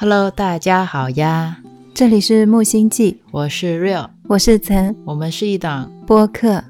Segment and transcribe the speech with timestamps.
[0.00, 1.60] Hello，大家好呀！
[1.92, 6.62] 这里是木星记，我是 Real，我是岑，我们是一档播客。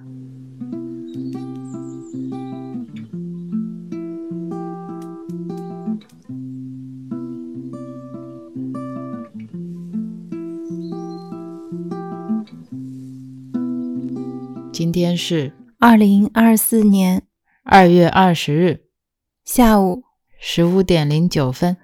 [14.73, 17.25] 今天是二零二四年
[17.63, 18.85] 二月二十日。
[19.45, 20.05] 下午。
[20.41, 21.77] 十五点零九分，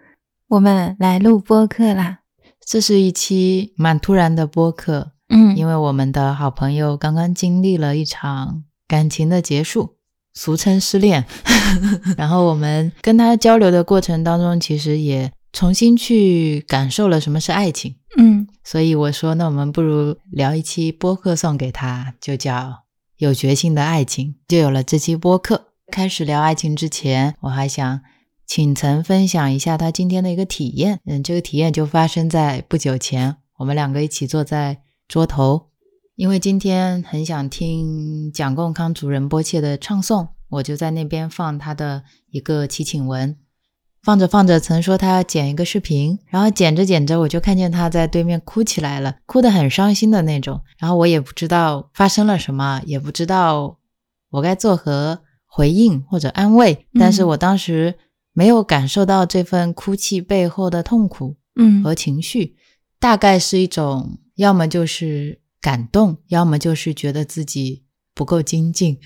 [0.49, 2.21] 我们来录播客啦。
[2.65, 9.97] 这是一期蛮突然的播客，嗯，因为我们的好朋友刚刚经历了一场感情的结束，
[10.35, 11.25] 俗称失恋。
[12.17, 17.97] 然后我们跟他交流的过程当中，其实也重新去感受了什么是爱情。
[18.17, 22.53] 嗯，所以我说，那我们不如聊一期播客送给他，就叫
[23.17, 25.69] 《有决心的爱情》，就有了这期播客。
[25.91, 28.01] 开始聊爱情之前，我还想
[28.47, 31.01] 请曾分享一下他今天的一个体验。
[31.07, 35.69] 嗯，这个体验就发生在不久前，我们两个一起坐在桌头，
[36.17, 43.37] 因为今天很想听蒋共康主人波切的唱诵，我就在那边放他的一个祈请文。
[44.03, 50.61] 放着放着，曾说他要剪一个视频，然后剪着剪着，我就看见他在对面哭起来了，哭得很伤心的那种。
[50.79, 53.79] 然后我也不知道发生了什么，也不知道
[54.29, 56.87] 我该作何回应或者安慰。
[57.01, 57.95] 但是我当时
[58.35, 62.57] 没有感受到这份哭泣背后的痛苦嗯和情绪，
[62.99, 68.99] 大概是一种要么就是感动，要么就是觉得自己不够精进。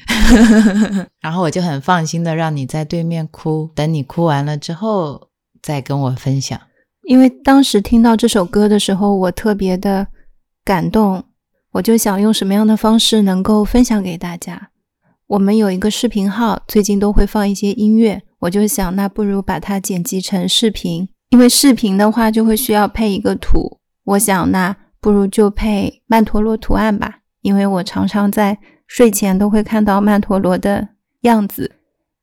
[1.20, 5.28] 然后我就很放心的让你在对面哭，等你哭完了之后
[5.62, 6.60] 再跟我分享。
[7.02, 10.06] 因为当时听到这首歌的时候，我特别的
[10.64, 11.24] 感动，
[11.72, 14.70] 我就想用什么样的方式能够分享给大家。
[15.28, 23.78] 我们有一个视频号，最近都会放一些音乐，我就想，那不如把它剪辑成视频，因为视频的话就会需要配一个图。
[24.04, 30.88] 我想，那不如就配曼陀罗图案吧，因为我常常在睡前都会看到曼陀罗的
[31.20, 31.72] 样子。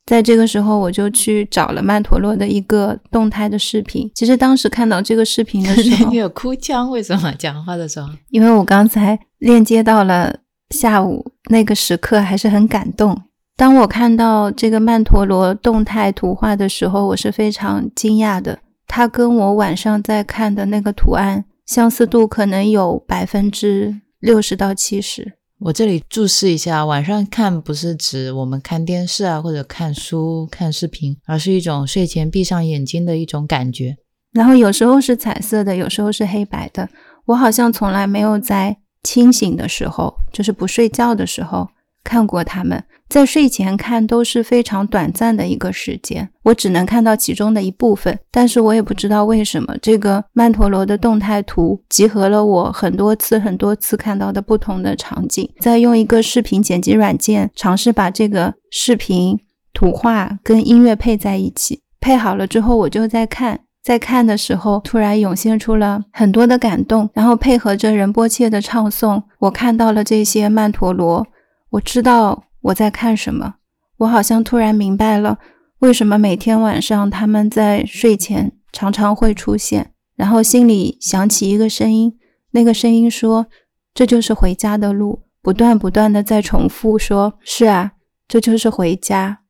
[0.08, 4.10] 在这个时候，我就去找了曼陀罗的一个动态的视频。
[4.16, 6.90] 其实当时看到这个视频的时 候你，有哭腔？
[6.90, 8.10] 为什么讲话的时候？
[8.30, 10.40] 因为我刚才链接到了
[10.70, 13.24] 下午那个时刻，还是很感动。
[13.56, 18.60] 当我看到这个曼陀罗动态图画的时候，我是非常惊讶的。
[18.88, 25.34] 它跟我晚上在看的那个图案相似度可能有百分之六十到七十。
[25.60, 33.96] 我这里注释一下，晚上看不是指我们看电视啊，或者看书、看视频，而是一种睡前闭上眼睛的一种感觉。
[34.34, 36.90] 然后有时候是彩色的，有时候是黑白的。
[37.28, 41.70] 我好像从来没有在清醒的时候，就是不睡觉的时候
[42.04, 42.84] 看过他们。
[43.08, 48.18] 在睡前看都是非常短暂的一个时间，我只能看到其中的一部分。
[48.32, 55.48] 但是我也不知道为什么，这个曼陀罗的动态图集合了我很多次、很多次看到的不同的场景。
[55.60, 59.40] 再用一个视频剪辑软件尝试把这个视频、
[59.72, 63.60] 图画跟音乐配在一起，配好了之后，我就在看。
[63.86, 71.28] 在看的时候，突然涌现出了很多的感动，然后配合着仁波切的唱诵，我看到了这些曼陀罗，
[71.70, 73.58] 我知道我在看什么。
[73.98, 75.38] 我好像突然明白了，
[75.82, 82.18] 为什么每天晚上他们在睡前常常会出现，然后心里响起一个声音，
[82.54, 83.46] 那个声音说
[83.94, 87.92] ：“这就是回家的路。”不断不断的在重复说：“是啊，
[88.28, 89.42] 这就是回家，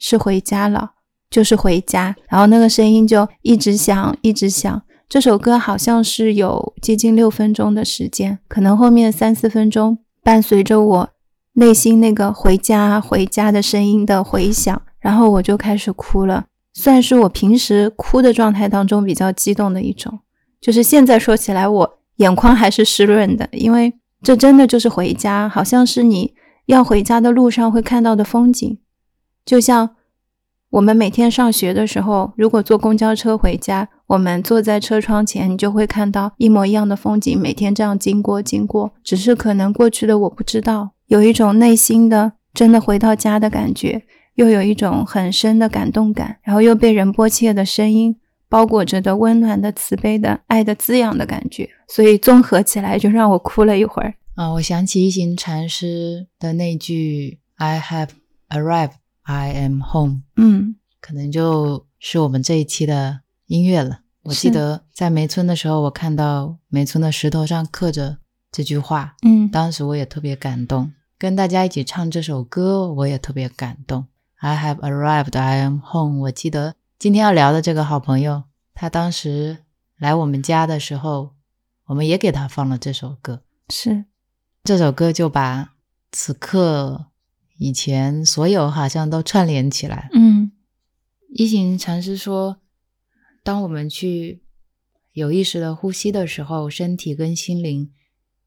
[0.00, 0.94] 是回家了。”
[1.30, 4.82] 就是回家，然后那个声音就一直响，一直响。
[5.08, 11.08] 这首歌好像是有接近六分钟的时间，可能后面三四分钟伴随着我
[11.54, 16.46] 内心那个回家、回家的声音的回响，然后我就开始哭了。
[16.74, 20.20] 算是我平时哭的状态当中比较激动的一种，
[20.60, 26.34] 就是现在说起来，我眼眶还是湿润的，因为这真的就是回家，好像是你
[26.66, 28.78] 要回家的路上会看到的风景，
[29.44, 29.90] 就像。
[30.70, 38.92] 我们每天上学的时候，如果坐公交车回家，我们坐在车窗前，你就会看到一模一样的风景，每天这样经过经过。
[39.02, 44.02] 只是可能过去的我不知道，有一种内心的真的回到家的感觉，
[44.34, 48.14] 又有一种很深的感动感，然后又被仁波切的声音
[48.50, 54.12] 包裹着的温暖的、慈悲的、爱的滋养的感觉，所以综合起来就让我哭了一会儿。
[54.34, 58.10] 啊，我想起一行禅师的那句 “I have
[58.50, 58.90] arrived”。
[59.28, 64.00] I am home，嗯，可能就是我们这一期的音乐了。
[64.22, 68.16] 我记得在梅村的时候，我看到梅村的石头上刻着
[68.50, 70.92] 这句话，嗯，当时我也特别感动。
[71.18, 74.06] 跟大家一起唱这首歌，我也特别感动。
[74.36, 76.20] I have arrived, I am home。
[76.20, 79.58] 我记得今天要聊的这个好朋友，他当时
[79.98, 81.34] 来我们家的时候，
[81.88, 83.42] 我们也给他放了这首歌。
[83.68, 84.06] 是
[84.64, 85.74] 这首歌就把
[86.12, 87.08] 此刻
[87.58, 90.08] 以前所有好像都串联起来。
[90.14, 90.50] 嗯
[91.34, 92.62] 一行禅师说，
[93.42, 94.42] 当我们去
[95.12, 97.92] 有意识的呼吸的时候，身体跟心灵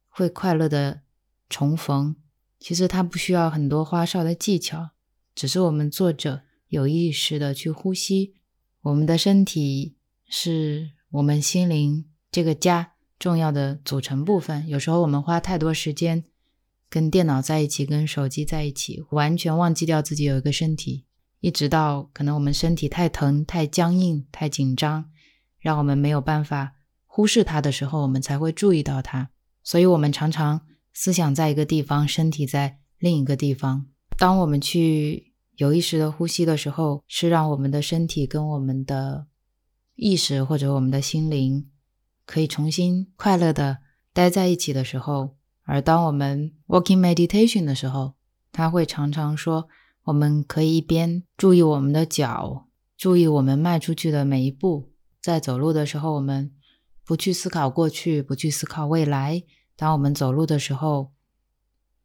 [0.10, 1.02] 会快乐的
[1.48, 2.16] 重逢。
[2.60, 4.92] 其实它不需要很多花哨的技巧，
[5.36, 8.34] 只是我们坐着有意识的去呼吸。
[8.82, 9.96] 我们的身体
[10.28, 14.68] 是我们心灵这个家重要的组成部分。
[14.68, 16.24] 有时候我们花太多时间
[16.92, 21.06] 跟电脑在一起，跟手机在一起，完全忘记掉自己有一个身体。
[21.40, 25.10] 一直到可能我们身体太疼、太僵硬、太紧张，
[25.58, 26.74] 让我们没有办法
[27.06, 29.30] 忽视它的时候，我们才会注意到它。
[29.64, 33.88] 所以，我们常常思想在一个地方，身体在另一个地方。
[34.18, 39.28] 当我们去有意识的呼吸的时候，是让我们的身体跟我们的
[39.96, 41.70] 意识或者我们的心灵
[42.26, 43.78] 可以重新快乐的
[44.12, 45.38] 待在一起的时候。
[45.64, 48.14] 而当我们 walking meditation 的时候，
[48.52, 49.68] 他会常常说。
[50.06, 52.68] 我们可以一边注意我们的脚，
[52.98, 54.90] 注意我们迈出去的每一步。
[55.22, 56.52] 在走路的时候，我们
[57.06, 59.44] 不去思考过去，不去思考未来。
[59.76, 61.12] 当我们走路的时候，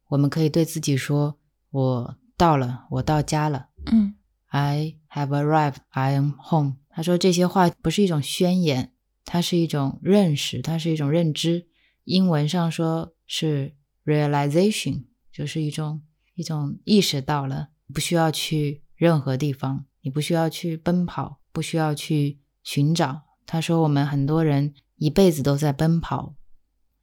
[0.09, 1.39] 我们可以对自己说
[1.71, 4.13] ：“我到了，我到家了。”嗯
[4.49, 5.77] ，I have arrived.
[5.89, 6.75] I am home。
[6.89, 8.93] 他说这些话不是一种宣言，
[9.25, 11.67] 它是一种认识，它是一种认知。
[12.03, 13.75] 英文上说是
[14.05, 16.01] realization，就是一种
[16.33, 17.67] 一种意识到了。
[17.93, 23.21] 不需要去任何地方，你不需要去奔跑，不需要去寻找。
[23.45, 26.33] 他说：“我们很多人一辈子都在奔跑，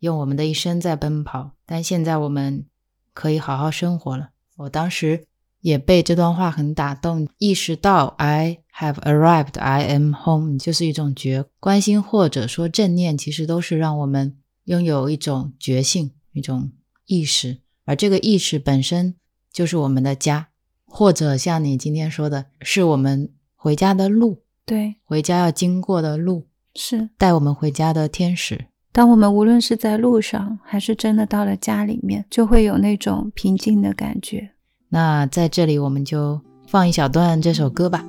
[0.00, 2.66] 用我们的一生在奔跑，但现在我们
[3.14, 5.26] 可以好好生活了。”我当时
[5.60, 16.72] 也被这段话很打动，意识到 “I have arrived, I am home” 就是一种觉关心，或者说正念，其实都是让我们拥有一种觉性、一种
[17.06, 19.14] 意识，而这个意识本身
[19.52, 20.48] 就是我们的家。
[20.86, 26.46] 或者像你今天说的，是我们回家的路，对，回家要经过的路，
[26.76, 28.66] 是带我们回家的天使。
[28.92, 34.50] 当我们无论是在路上，还是真的到了家里面，就会有那种平静的感觉。
[34.90, 38.04] 那在这里，我们就放一小段这首歌吧。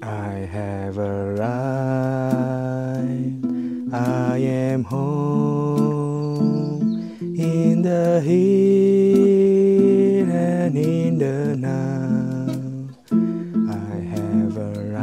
[0.00, 1.52] I have arrived,
[3.94, 6.80] I am home
[7.20, 12.46] in the here and in the now.
[13.70, 14.96] I have arrived,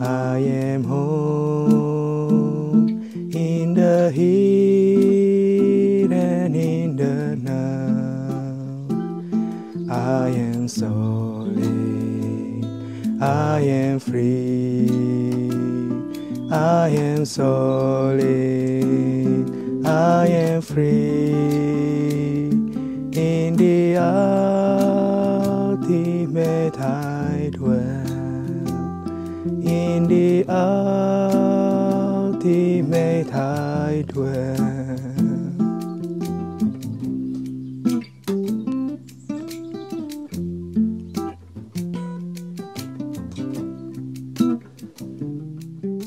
[0.00, 2.88] I am home
[3.34, 8.86] in the here and in the now.
[9.92, 11.58] I am solid,
[13.20, 14.86] I am free,
[16.54, 18.22] I am solid,
[19.84, 22.50] I am free.
[23.12, 23.96] In the
[25.66, 27.80] ultimate I dwell,
[29.66, 31.64] in the ultimate
[33.34, 34.53] I dwell.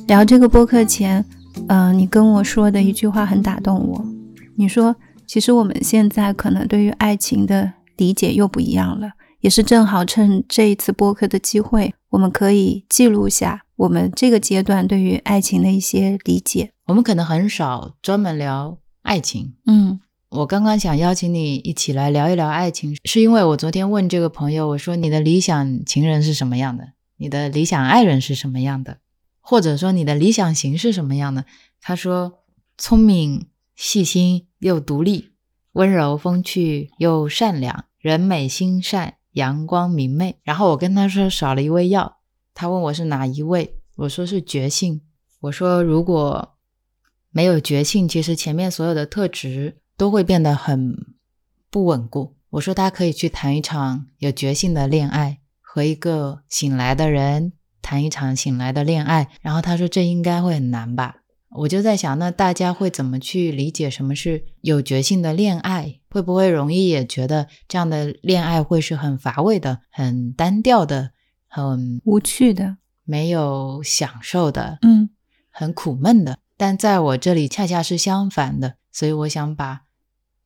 [0.07, 1.24] 聊这个播客前，
[1.67, 4.05] 嗯、你跟我说的一句话很打动我。
[4.55, 4.96] 你说，
[5.27, 16.72] 其实我们现在可能对于爱情的理解又不一样了，也是正好趁这一次播客的机会，我们可以记录下我们这个阶段对于爱情的一些理解。
[16.86, 19.55] 我们可能很少专门聊爱情。
[19.65, 26.93] 嗯我刚刚想邀请你一起来聊一聊爱情，是因为我昨天问这个朋友，我说你的理想情人是什么样的？
[27.17, 29.00] 你的理想爱人是什么样的？
[29.50, 31.46] 或者说你的理想型是什么样的？
[31.80, 32.44] 他说
[32.77, 35.32] 聪明、细心又独立，
[35.72, 40.36] 温柔风趣又善良，人美心善，阳光明媚。
[40.44, 42.18] 然后我跟他说少了一味药，
[42.54, 45.00] 他问我是哪一味，我说是觉性。
[45.39, 46.58] 我说如果
[47.30, 51.16] 没有觉性，其实前面所有的特质都会变得很
[51.70, 52.36] 不稳固。
[52.50, 57.54] 我说他可以去谈一场有觉性的恋爱，和一个醒来的人
[57.88, 59.29] 谈一场醒来的恋爱。
[59.41, 61.15] 然后他说这应该会很难吧？
[61.51, 66.01] 我就在想，那大家会怎么去理解什么是有觉性的恋爱？
[66.10, 71.12] 会不会容易也觉得这样的恋爱会是很乏味的、很单调的、
[71.48, 72.75] 很无趣的，
[73.06, 74.79] 没有享受的？
[74.82, 75.10] 嗯
[75.50, 76.39] 很苦闷的。
[76.58, 79.84] 但在我这里恰恰是相反的，所以我想把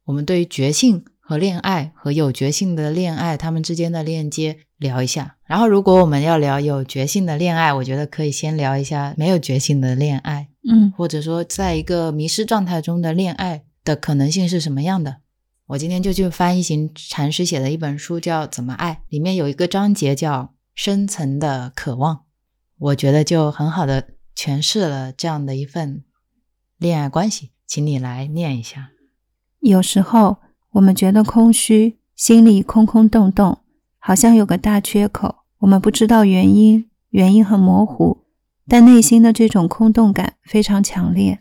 [0.06, 5.38] 我们对于觉性和恋爱和有觉性的恋爱，他们之间的链接聊一下。
[5.46, 15.22] 然后，如果我们要聊有觉性的恋爱，我觉得可以先聊一下没有觉性的恋爱，嗯或者说在一个迷失状态中的恋爱的可能性是什么样的。
[15.68, 22.24] 我今天就去翻一行禅师写的一本书，叫《怎么爱》，里面有一个章节叫“深层的渴望”，
[22.78, 26.04] 我觉得就很好的诠释了这样的一份
[26.78, 27.52] 恋爱关系。
[27.66, 28.90] 请你来念一下。
[29.62, 30.40] 有时候
[30.72, 33.60] 我们觉得空虚，心里空空洞洞，
[34.00, 38.20] 好像有个大缺口，我们不知道原因，原因很模糊，
[38.68, 41.40] 但内心的这种空洞感非常强烈。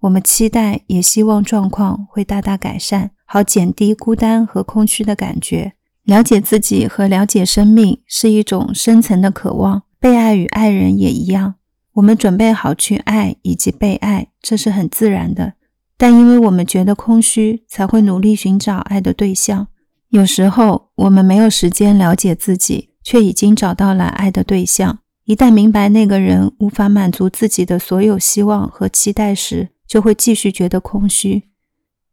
[0.00, 5.72] 我们期待也希望状况会大大改善，好减低孤单和空虚的感觉。
[6.04, 11.54] 了解自己和了解生命是一种深层的渴望，被爱与爱人也一样。
[11.94, 15.54] 我们准备好去爱以及被爱，这是很自然的。
[15.98, 19.68] 但因为我们觉得空虚，才会努力寻找爱的对象。
[20.10, 24.98] 有时候我们没有时间了解自己，却已经找到了爱的对象。
[25.24, 31.44] 一旦明白那个人无法满足自己的所有希望和期待时，就会继续觉得空虚。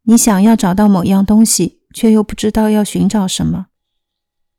[0.04, 3.66] 你想要找到某样东西，却又不知道要寻找什么。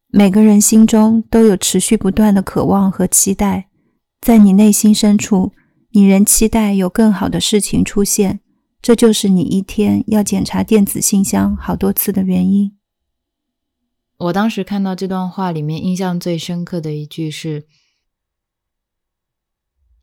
[0.08, 3.68] 每个人心中都有持续不断的渴望和期待，
[4.22, 5.52] 在你内心深处，
[5.92, 8.40] 你仍期待有更好的事情出现。
[8.86, 12.78] 这就是你一天要检查电子信箱好多次的原因。
[14.18, 17.66] 我当时看到这段话里面，印象最深刻的一句是：“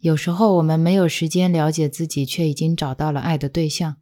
[0.02, 3.98] 有时候我们没有时间了解自己，却已经找到了爱的对象。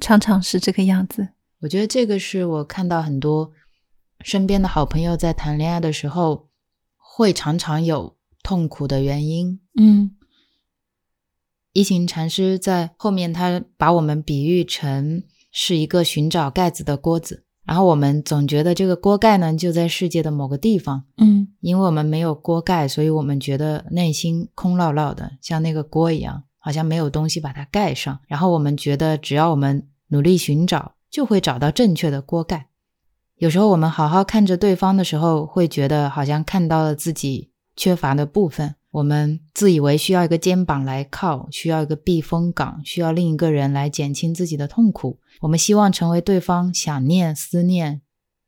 [0.00, 1.30] 常常是这个样子。”
[1.62, 3.50] 我觉得这个是我看到很多
[4.20, 6.48] 身边的好朋友在谈恋爱的时候，
[6.96, 9.58] 会常常有痛苦的原因。
[9.76, 10.15] 嗯
[11.76, 28.18] 一行禅师在后面，他把我们比喻成是一个寻找盖子的锅子，然后我们总觉得这个锅盖呢就在世界的某个地方，嗯因为我们没有锅盖，所以我们觉得内心空落落的，像那个锅一样，好像没有东西把它盖上。
[28.26, 32.68] 然后我们觉得，只要我们努力寻找，就会找到正确的锅盖。
[33.36, 38.76] 有时候我们好好看着对方的时候，会觉得好像看到了自己缺乏的部分。
[38.96, 45.18] 我们自以为需要一个肩膀来靠，需要一个避风港，需要另一个人来减轻自己的痛苦。
[45.42, 48.00] 我们希望成为对方想念、思念、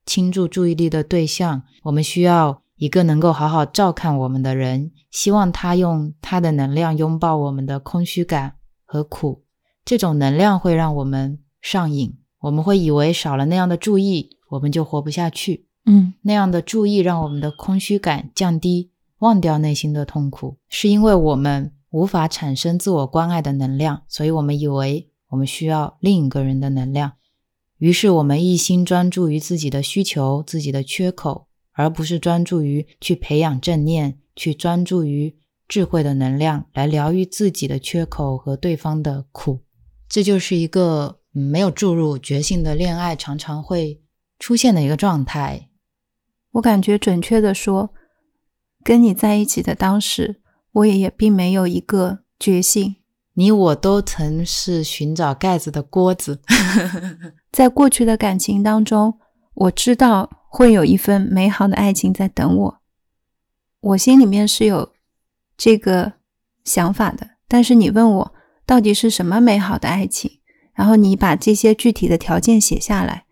[0.06, 1.64] 倾注注意力的对象。
[1.82, 8.54] 我们需要一个能够好好照看我们的人，希望他用他的能量拥抱我们的空虚感
[8.86, 9.44] 和苦。
[9.84, 15.66] 这种能量会让我们上瘾，我们会以为少了那样的注意，我们就活不下去。
[15.84, 27.12] 嗯那样的注意让我们的空虚感降低，忘掉内心的痛苦，是因为我们无法产生自我关爱的能量，所以我们以为我们需要另一个人的能量，
[27.78, 39.60] 于是我们一心专注于自己的需求、自己的缺口，而不是专注于去培养正念，去专注于智慧的能量来疗愈自己的缺口和对方的苦。
[40.08, 44.00] 这就是一个没有注入觉性的恋爱常常会
[44.38, 45.68] 出现的一个状态。
[46.52, 47.92] 我感觉准确的说，
[48.84, 50.40] 跟你在一起的当时，
[50.72, 52.96] 我也也并没有一个决心。
[53.34, 56.40] 你我都曾是寻找盖子的锅子，
[57.52, 59.18] 在过去的感情当中，
[59.54, 62.80] 我知道会有一份美好的爱情在等我，
[63.80, 64.92] 我心里面是有
[65.56, 66.14] 这个
[66.64, 67.30] 想法的。
[67.46, 68.34] 但是你问我
[68.66, 70.40] 到底是什么美好的爱情，
[70.74, 73.24] 然后你把这些具体的条件写下来，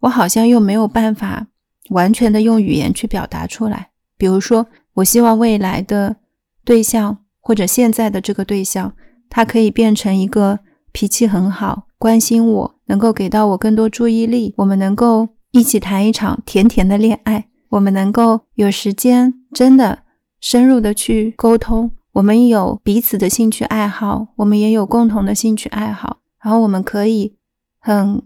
[0.00, 1.46] 我好像又没有办法
[1.88, 3.92] 完全的用语言去表达出来。
[4.18, 6.16] 比如说，我希望未来的
[6.64, 8.94] 对象或者现在的这个对象，
[9.28, 10.60] 他可以变成一个
[10.92, 20.04] 脾气很好、关心我、能够给到我更多注意力，我们能够一起谈一场甜甜的恋爱，我们能够有时间真的
[20.40, 27.36] 深入的去沟通，我们有彼此的兴趣爱好，我们也有共同的兴趣爱好，然后我们可以
[27.80, 28.22] 很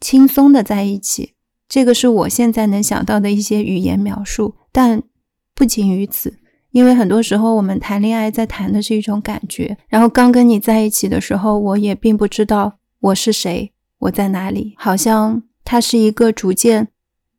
[0.00, 1.34] 轻松的在一起。
[1.68, 5.02] 这个是我现在能想到的一些语言描述，但
[5.60, 6.38] 不仅于此。
[6.70, 16.88] 因为很多时候我们谈恋爱在谈的是一种感觉，然后刚跟你在一起的时候，我也并不知道我是谁，我在哪里，好像它是一个逐渐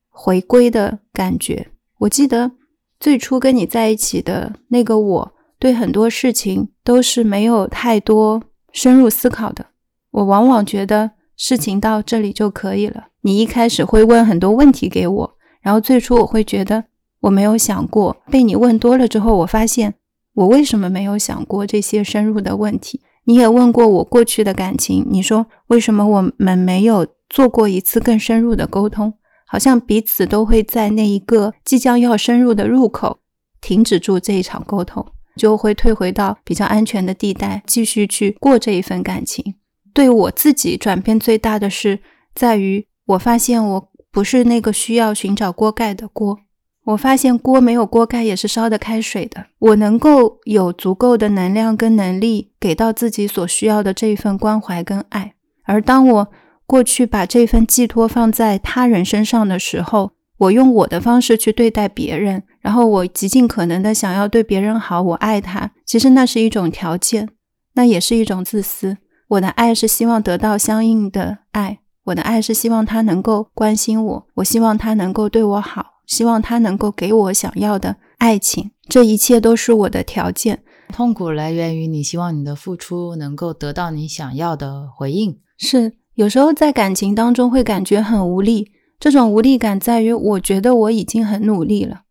[0.09, 1.69] 回归的感觉。
[1.97, 2.51] 我记得
[2.99, 9.65] 最初跟你在一起的那个我，对很多事情都是没有太多深入思考的。
[10.11, 13.07] 我往往觉得事情到这里就可以了。
[13.21, 16.83] 你一开始会问很多问题给我，然后最初我会觉得。
[17.21, 19.95] 我没有想过，被你问多了之后，我发现
[20.33, 23.01] 我为什么没有想过这些深入的问题。
[23.25, 29.13] 你也问过我过去的感情，你说为什么我们没有做过一次更深入的沟通？
[29.45, 33.19] 好像彼此都会在那一个即将要深入的入口
[33.59, 39.55] 停止住这一场沟通，就会退回到比较安全的地带，继续去过这一份感情。
[39.93, 41.99] 对我自己转变最大的是
[42.33, 46.39] 在于，我发现我不是那个需要寻找锅盖的锅。
[46.85, 49.45] 我发现锅没有锅盖也是烧得开水的。
[49.59, 55.33] 我能够有足够的能量跟能力给到自己所需要的这一份关怀跟爱。
[55.65, 56.27] 而当我
[56.65, 67.29] 过去把这份寄托放在他人身上的时候，我用我的方式去对待别人，然后我极尽可能的想要对别人好，我爱他，其实那是一种条件，
[67.75, 68.97] 那也是一种自私。
[69.27, 75.90] 我的爱是希望得到相应的爱，我的爱是希望他能够关心我，我希望他能够对我好。
[76.05, 80.63] 希望他能够给我想要的爱情，这一切都是我的条件。
[80.91, 85.39] 痛苦来源于你希望你的付出能够得到你想要的回应。
[85.57, 92.01] 是，有时候在感情当中会感觉很无力，这种无力感在于我觉得我已经很努力了，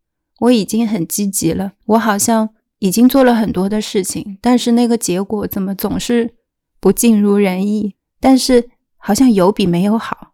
[0.40, 6.32] 我已经很积极了，我好像已经做了很多的事情，但是那个结果怎么总是
[6.80, 7.97] 不尽如人意？
[8.18, 10.29] 但是好像有比没有好。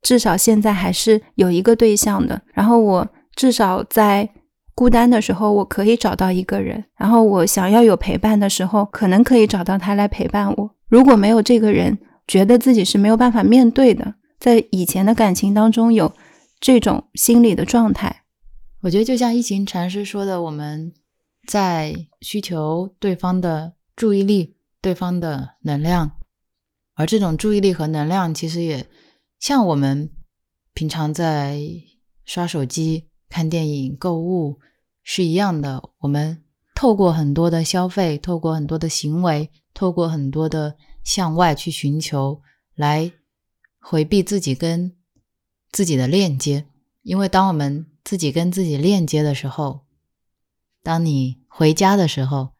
[0.00, 4.28] 至少现在还是有一个对象的，然后我至少在
[4.74, 10.70] 孤单的时候，我可以找到一个人，然后我想要有陪伴的时候，可能可以找到他来陪伴我。
[10.88, 16.12] 如果没有这个人，觉得自己是没有办法面对的，在以前的感情当中有
[16.60, 18.22] 这种心理的状态，
[18.82, 20.92] 我觉得就像一行禅师说的，我们
[21.46, 26.12] 在需求对方的注意力、对方的能量，
[26.94, 28.86] 而这种注意力和能量其实也。
[29.38, 30.10] 像我们
[30.74, 31.60] 平常在
[32.24, 34.58] 刷手机、看电影、购物
[35.02, 36.42] 是一样的，我们
[36.74, 42.42] 透过很多的消费，透过很多的行为，透过很多的向外去寻求，
[42.74, 43.12] 来
[43.78, 44.96] 回避自己跟
[45.70, 46.66] 自己的链接。
[47.02, 49.86] 因为当我们自己跟自己链接的时候，
[50.82, 52.50] 当你回家的时候，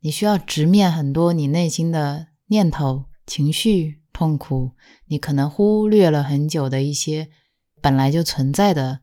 [0.00, 4.02] 你需要直面很多你内心的念头、情绪。
[4.16, 4.72] 痛苦，
[5.08, 7.28] 你可能忽略了很久的一些
[7.82, 9.00] 本来就存在的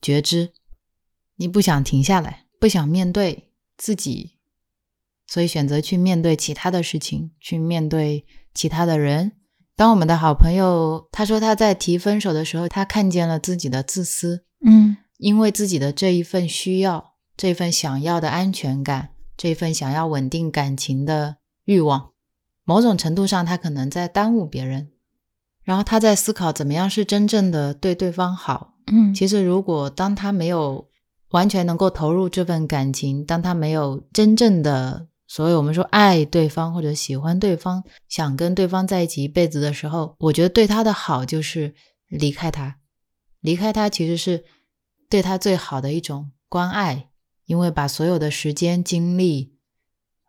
[0.00, 0.54] 觉知，
[1.36, 4.38] 你不想停下来，不想面对自己，
[5.26, 9.32] 所以选择去面对其他的事情，去面对其他的人。
[9.76, 22.13] 当我们的好朋友他说他在提分手的时候，他看见了自己的自私，嗯，因为自己的这一份需要，这份想要的安全感，这份想要稳定感情的欲望。
[22.64, 24.90] 某种程度上，他可能在耽误别人，
[25.62, 28.74] 然后他在思考怎么样是真正的对对方好。
[28.86, 30.88] 嗯，其实如果当他没有
[31.30, 41.74] 完全能够投入这份感情，当他没有真正的所谓我们说爱对方或者喜欢对方，想跟对方在一起一辈子的时候，我觉得对他的好就是
[42.08, 42.76] 离开他，
[43.40, 44.44] 离开他其实是
[45.08, 47.08] 对他最好的一种关爱，
[47.46, 49.54] 因为把所有的时间、精力、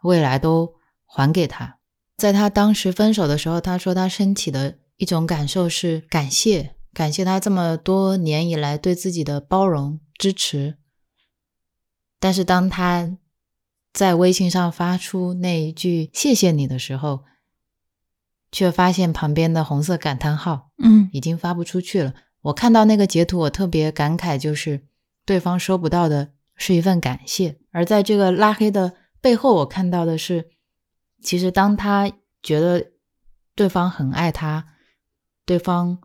[0.04, 1.80] 未来都还给他。
[2.17, 10.78] 在他当时分手的时候，他说他身体的一种感受是感谢，感谢他这么多年以来对自己的包容支持。
[12.17, 13.17] 但是当他
[13.93, 17.25] 在微信上发出那一句“谢谢你”的时候，
[18.49, 22.13] 却发现旁边的红色感叹号，嗯，已经发不出去了。
[22.43, 24.86] 我看到那个截图，我特别感慨，就是
[25.25, 30.55] 对方收不到的是一份感谢，而在这个拉黑的背后，我看到的是。
[31.26, 32.12] 其实，当他
[32.44, 32.92] 觉得
[33.56, 34.68] 对方很爱他，
[35.44, 36.00] 对方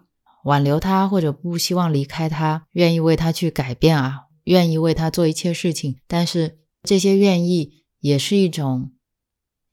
[0.44, 8.92] 挽留他或者不希望离开他，愿意为他去改变啊，愿意为他做一切事情，但是这些愿意也是一种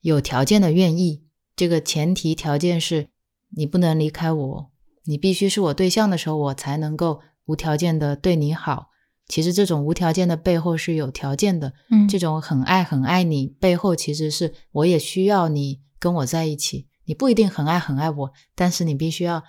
[0.02, 1.24] 有条件的愿意。
[1.56, 3.08] 这个前提条件是
[3.56, 4.72] 你不能离开我，
[5.06, 8.90] 你必须是我对象的时候，我才能够无条件的对你好。
[9.28, 16.88] 其实这种无条件的背后是有条件的，嗯，这种很爱很爱你背后其实是我也需要你跟我在一起。
[17.06, 19.44] 你不一定很爱很爱我，但是你必须要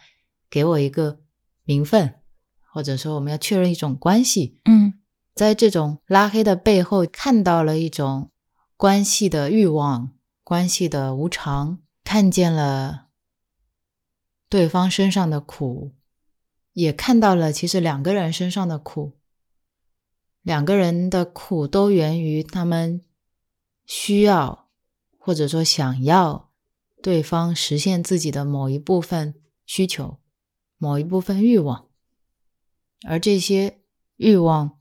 [0.48, 1.18] 给我一个
[1.64, 2.14] 名分，
[2.72, 4.60] 或者说我们要确认一种关系。
[4.64, 4.94] 嗯，
[5.34, 8.30] 在这种拉黑的背后看到了一种
[8.76, 10.12] 关系的欲望，
[10.44, 13.06] 关系的无常，看见了
[14.48, 15.92] 对方身上的苦，
[16.72, 19.17] 也看到了其实两个人身上的苦。
[20.48, 23.02] 两个人的苦都源于他们
[23.84, 24.70] 需要
[25.18, 26.50] 或者说想要
[27.02, 29.34] 对方实现自己的某一部分
[29.66, 30.16] 需求、
[30.78, 31.88] 某一部分欲望，
[33.06, 33.82] 而这些
[34.16, 34.78] 欲望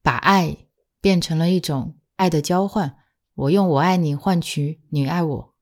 [0.00, 0.56] 把爱
[1.02, 2.96] 变成了一种爱的交换，
[3.34, 5.54] 我用我爱你换取你爱我。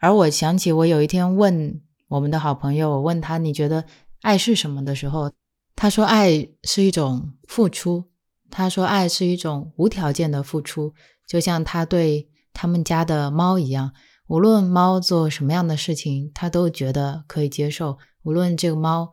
[0.00, 3.84] 而我想起我有一天问我们的好朋友，我问他你觉得
[4.22, 5.30] 爱是什么的时候，
[5.74, 8.04] 他说爱是一种付出，
[8.50, 10.94] 他说爱是一种无条件的付出，
[11.26, 13.92] 就像他对他们家的猫一样，
[14.26, 19.12] 无论猫做什么样的事情，他都觉得可以接受，无论这个猫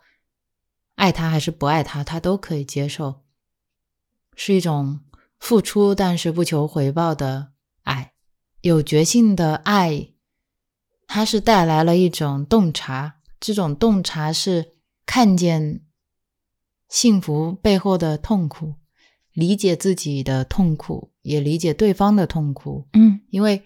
[0.96, 3.22] 爱他还是不爱他，他都可以接受，
[4.36, 5.00] 是一种
[5.40, 8.14] 付出但是不求回报的爱，
[8.62, 10.14] 有觉性的爱。
[11.12, 14.74] 它是带来了一种洞察，这种洞察是
[15.08, 15.82] 看见
[16.90, 18.74] 幸福背后的痛苦，
[19.32, 22.88] 理解自己的痛苦，也理解对方的痛苦。
[22.94, 23.62] 嗯，因为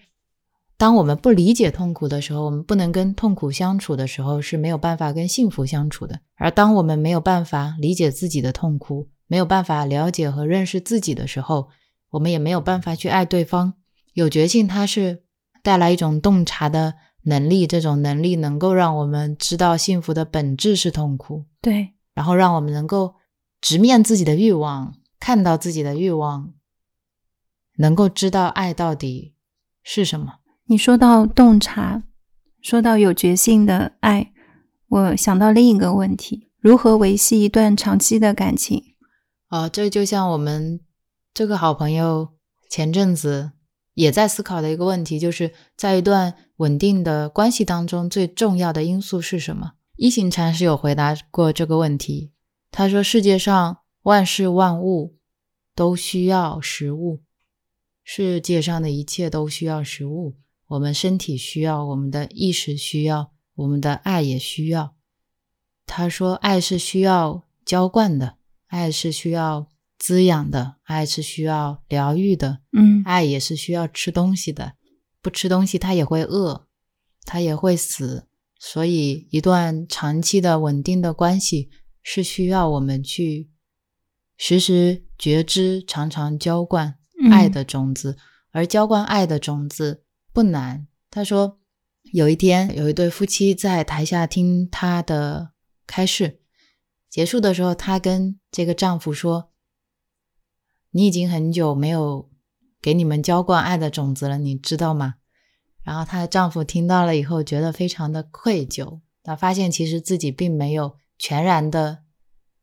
[0.76, 6.20] 当我们不理解痛苦的时候，我们不能跟痛苦相处的时候，是没有办法跟幸福相处的。
[6.36, 11.68] 而当我们没有办法理解自己的痛苦，没有办法了解和认识自己的时候，
[12.10, 13.74] 我们也没有办法去爱对方。
[14.12, 15.22] 有觉性，它是
[15.62, 16.94] 带来一种洞察的。
[17.26, 23.16] 能力这种能力能够让我们知道幸福的本质是痛苦，对，然后让我们能够
[23.60, 26.54] 直面自己的欲望，看到自己的欲望，
[27.76, 29.34] 能够知道爱到底
[29.82, 30.36] 是什么。
[30.66, 32.04] 你说到洞察，
[32.62, 34.32] 说到有觉性的爱，
[34.88, 38.82] 我想到另一个问题：如何维系一段长期的感情？
[39.50, 40.80] 哦，这就像我们
[41.34, 42.34] 这个好朋友
[42.70, 43.50] 前阵子。
[43.94, 49.74] 也在思考的一个问题，就是在一段稳定的关系当中，最重要的因素是什么？
[49.96, 52.32] 一行禅师有回答过这个问题。
[52.70, 55.16] 他说：“世界上万事万物
[55.74, 57.22] 都需要食物，
[58.02, 60.36] 世界上的一切都需要食物。
[60.66, 64.96] 我们身体需要，我们的意识需要，我们的爱也需要。”
[65.86, 74.74] 他说：“爱是需要浇灌的，爱是需要。”滋养的爱是需要疗愈的，嗯，爱也是需要吃东西的，
[75.22, 76.66] 不吃东西他也会饿，
[77.24, 78.26] 他也会死。
[78.66, 81.68] 所以，一段长期的稳定的关系
[82.02, 83.50] 是需要我们去
[84.38, 86.96] 时时觉知、常常浇灌
[87.30, 88.16] 爱的种子。
[88.52, 90.88] 而浇灌爱的种子不难。
[91.10, 91.60] 他说，
[92.14, 95.50] 有一天有一对夫妻在台下听他的
[95.86, 96.40] 开示，
[97.10, 99.50] 结束的时候，他跟这个丈夫说。
[100.92, 102.30] 你已经很久没有
[102.80, 105.16] 给你们浇灌爱的种子了，你知道吗？
[105.84, 109.00] 然后她的丈夫听到了以后，觉得非常的愧疚。
[109.22, 112.00] 他发现其实自己并没有全然的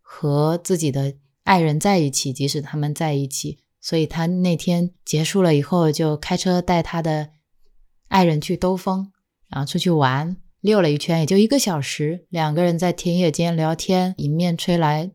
[0.01, 3.59] 和自己的爱人在一起，即使他们在一起。
[3.79, 7.29] 所以他那天结束了以后，就开车带他的
[8.09, 9.11] 爱人去兜风，
[9.47, 12.27] 然后出去玩，溜了一圈，也就一个小时。
[12.29, 15.11] 两个人在田野间聊天，迎面吹来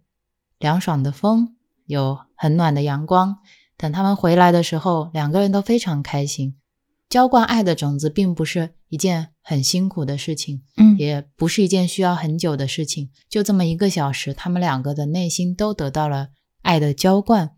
[0.59, 1.55] 凉爽的风。
[1.85, 3.39] 有很暖的阳光，
[3.77, 6.57] 等他们回来的时候，两个人都非常开心。
[7.09, 13.11] 浇灌爱的种子并不是一件很辛苦的事情，嗯，也不是一件需要很久的事情。
[13.29, 16.29] 就这么一个小时，他们两个的内心都得到了
[16.63, 17.53] 爱的浇灌。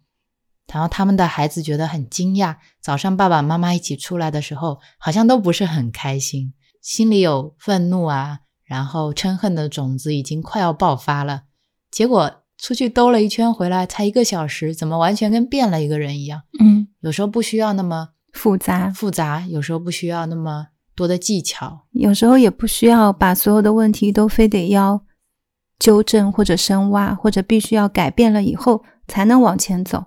[0.72, 11.44] 然后他们的孩子觉得很惊讶，早上爸爸妈妈一起出来的时候，好像都不是很开心，心里有愤怒啊，然后嗔恨的种子已经快要爆发了。
[11.90, 12.42] 结果。
[12.60, 16.42] 出去兜了一圈回来，才一个小时，怎么完全跟变了一个人一样？
[16.58, 25.04] 嗯，有时候不需要那么复杂，复杂；有时候不需要那么多的技巧；有时候也不需要把所有的问题都非得要
[25.78, 30.06] 纠正或者深挖，或者必须要改变了以后才能往前走。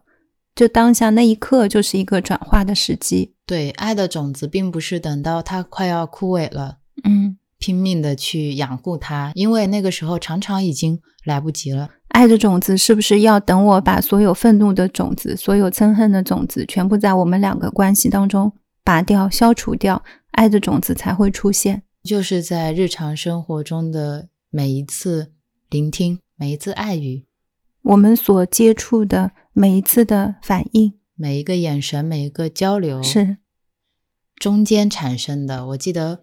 [0.54, 3.34] 就当下那一刻就是一个转化的时机。
[3.46, 11.91] 对，爱的种子并不是等到它快要枯萎了，嗯，拼命的去养护它，因为那个时候常常已经来不及了。
[12.08, 18.52] 爱的种子是不是要等我把所有愤怒的种子、所有憎恨的种子全部在我们两个关系当中
[18.84, 21.84] 拔掉、消除掉，爱的种子才会出现？
[22.04, 25.32] 就是在日常生活中的每一次
[25.69, 27.26] 聆听、每一次爱语，
[27.84, 33.38] 我们所接触的每一次的反应、每一个眼神、每一个交流，是
[34.36, 35.67] 中间产生的。
[35.67, 36.19] 我记得，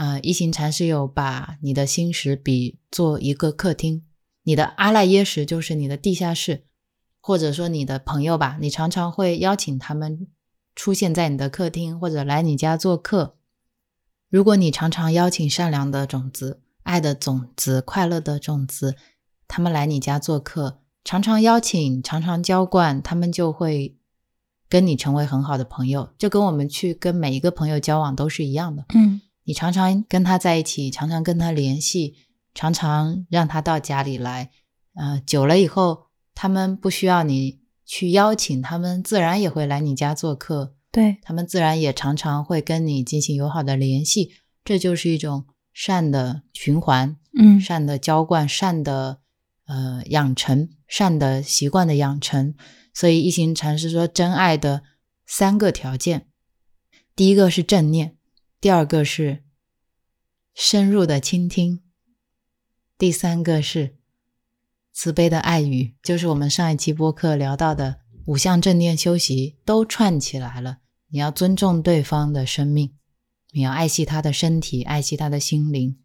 [0.00, 4.02] 呃，一行禅师有把你的心识比作一个客厅。
[4.44, 6.64] 你的阿赖耶识就是你的地下室，
[7.20, 10.26] 或者说你的朋友吧，你常常会邀请他们
[10.74, 13.36] 出现在你的客厅或者来你家做客。
[14.30, 18.96] 如果你常常邀请善良的种子、爱的种子、快乐的种子，
[19.46, 23.98] 他们来你家做客，常常邀请、常常浇灌，他们就会
[24.66, 26.08] 跟你成为很好的朋友。
[26.16, 28.86] 就跟我们去跟每一个朋友交往都是一样的。
[28.94, 32.14] 嗯，你常常跟他在一起，常常跟他联系。
[32.54, 34.52] 常常让他到家里来，
[34.94, 40.76] 呃，久了以后，他们不需要你去邀请，他们自然也会来你家做客。
[40.92, 44.30] 对他们自然也常常会跟你进行友好的联系，
[44.64, 49.18] 这就是一种善的循环，嗯善的浇灌，善的
[49.66, 52.54] 呃养成，善的习惯的养成。
[52.94, 54.84] 所以一行禅师说，真爱的
[55.26, 56.28] 三个条件，
[57.16, 58.16] 第一个是正念，
[58.60, 59.42] 第二个是
[60.52, 61.82] 深入的倾听，
[62.98, 63.96] 第三个是
[64.92, 70.80] 慈悲的爱语，就是我们上一期播客聊到的五项正念修习都串起来了。
[71.08, 72.94] 你要尊重对方的生命，
[73.52, 75.98] 你要爱惜他的身体，爱惜他的心灵，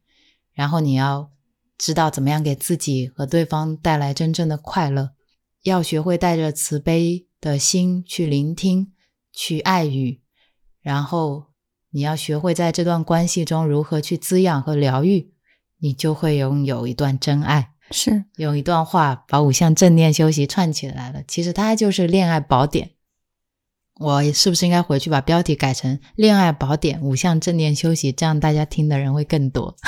[0.53, 1.33] 然后你要
[1.77, 5.11] 知道怎么样给自己和对方带来真正的快乐。
[5.63, 8.93] 要学会带着慈悲的心去聆听，
[9.33, 10.21] 去爱语，
[10.79, 11.47] 然后
[11.95, 15.31] 你要学会在这段关系中如何去滋养和疗愈，
[15.79, 17.71] 你就会拥有一段真爱。
[17.89, 22.91] 是，有一段话把五项正念修习串起来了，其实它就是恋爱宝典。
[23.97, 29.73] 我是不是应该回去把标题改成《恋爱宝典五项正念修习》，这样大家听的人会更多。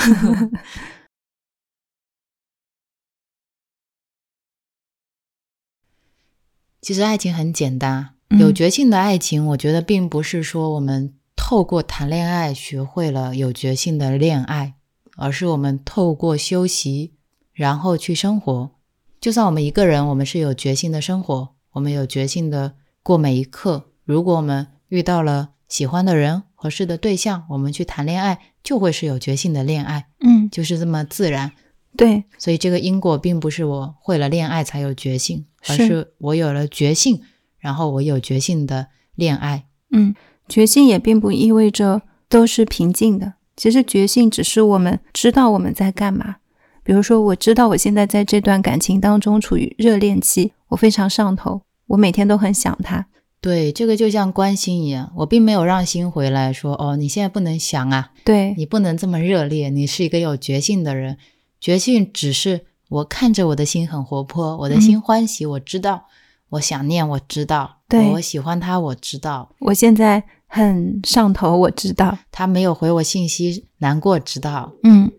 [6.80, 14.74] 其实爱情很简单，嗯有觉性的爱情，我觉得并不是说我们透过谈恋爱学会了有觉性的恋爱，
[15.16, 17.14] 而是我们透过修习，
[17.52, 18.72] 然后去生活。
[19.20, 22.74] 就算我们一个人，我们是有觉性的生活，我们有觉性的
[23.04, 23.92] 过每一刻。
[24.04, 31.52] 如果我们遇到了喜欢的人、合适的对象，我们去谈恋爱，就会是有觉性的恋爱，嗯，就是这么自然。
[31.96, 37.22] 对，所以这个因果并不是我会了恋爱才有觉性，而是是我有了觉性，
[37.58, 39.66] 然后我有觉性的恋爱。
[39.90, 40.14] 嗯，
[40.48, 43.34] 觉性也并不意味着都是平静的。
[43.56, 46.36] 其实觉性只是我们知道我们在干嘛。
[46.82, 53.06] 比如说，我知道我现在在这段感情当中处于热恋期，我非常上头，我每天都很想他。
[53.40, 61.18] 对，这个就像关心一样，我并没有让心回来说：“哦，你现在不能想啊，对，你不能这么热烈，你是一个有觉性的人。
[61.60, 66.06] 觉性只是我看着我的心很活泼，我的心欢喜，我知道，
[66.50, 72.18] 我想念，我知道，对我喜欢他，我知道，我现在很上头，我知道。
[72.30, 75.10] 他没有回我信息，难过，知道，嗯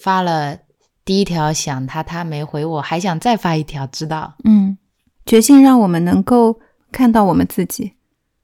[0.00, 0.58] 发了
[1.04, 4.34] 第一条想他，他没回我，还想再发一条，知道。
[4.44, 4.78] 嗯，
[5.26, 6.60] 决心让我们能够
[6.92, 7.94] 看到我们自己。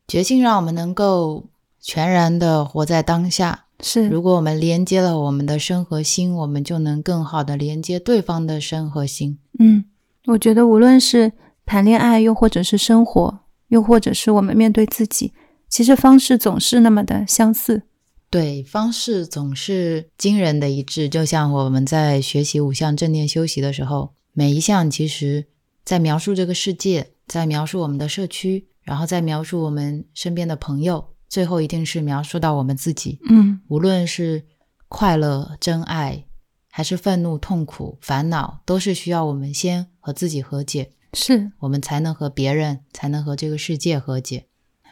[0.06, 1.48] 决心让我们能够
[1.80, 3.66] 全然的活在当下。
[3.80, 9.38] 是，如果我们连接了我们的身和心，我们就能更好的连接对方的身和心。
[9.60, 9.84] 嗯，
[10.26, 11.32] 我觉得无论是
[11.64, 15.32] 谈恋爱，又或者是生活，又或者是我们面对自己，
[15.68, 17.82] 其实方式总是那么的相似。
[18.30, 21.08] 对，方式总是惊人的一致。
[21.08, 25.46] 就像我们在学习五项正念修习的时候，每一项其实
[25.82, 33.18] 在描述这个世界，在描述我们的社区，然后再描述我们身边的朋友，最后一定是描述到我们自己。
[33.30, 34.44] 嗯无论是
[34.88, 36.26] 快乐、真爱，
[36.70, 44.46] 还是愤怒、痛苦、烦恼，都是需要我们先和自己和解，是，我们才能和别人，才能和这个世界和解。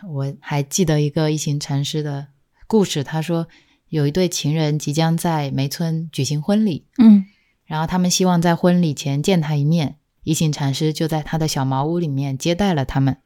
[0.09, 2.29] 我还记得一个一行禅师的
[2.67, 3.49] 故事，他说
[3.89, 7.25] 有一对情人即将在梅村举行婚礼，嗯
[7.65, 13.17] 然后他们希望在婚礼前见他一面，一行禅师就在他的小茅屋里面接待了他们。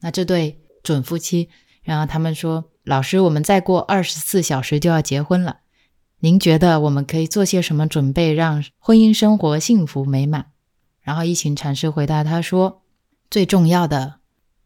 [0.00, 1.50] 那这对准夫妻，
[1.82, 5.58] 然后他们说：“老师，我们再过二十四小时就要结婚了，
[6.20, 10.46] 您觉得我们可以做些什么准备，让婚姻生活幸福美满？”
[11.02, 12.82] 然后一行禅师回答他说
[13.30, 14.20] ：“最重要的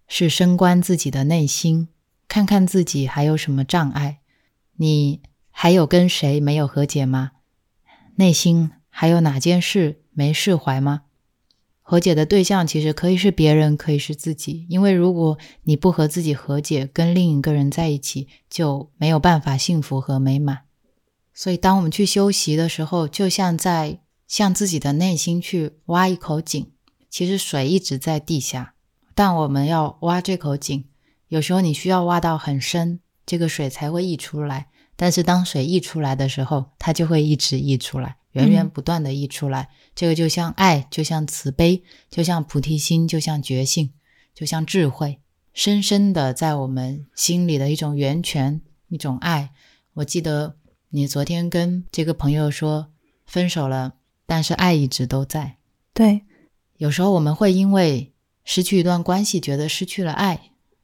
[0.06, 1.88] 是升观自己的内心，
[2.28, 4.18] 看看自己还有什么障碍。
[4.76, 5.20] 你
[5.50, 7.32] 还有跟谁没有和解吗？
[8.16, 11.02] 内心还有哪件事没释怀吗？
[11.80, 14.66] 和解的对象其实可以是别人，可以是自己。
[14.70, 20.62] 因为如果你不和自己和解，跟另一个人在一起，就没有办法幸福和美满。
[21.34, 26.72] 所以，当我们去修习的时候，就像在向自己的内心去挖一口井。
[27.10, 28.74] 其实水一直在地下，
[29.14, 30.84] 但我们要挖这口井，
[31.28, 34.68] 有时候你需要挖到很深，这个水才会溢出来。
[34.96, 39.68] 但是当水溢出来的时候，它就会一直溢出来，源源不断的溢出来。
[39.94, 43.92] 这个就像爱，就像慈悲，就像菩提心，就像觉性，
[44.34, 45.20] 就像智慧，
[45.52, 49.52] 深深的在我们心里的一种源泉，一种爱。
[49.94, 50.56] 我记得
[50.90, 52.92] 你昨天跟这个朋友说
[53.26, 53.94] 分手了，
[54.26, 55.56] 但是爱一直都在。
[55.92, 56.22] 对，
[56.78, 58.12] 有时候我们会因为
[58.44, 60.36] 失去一段关系，觉得失去了爱；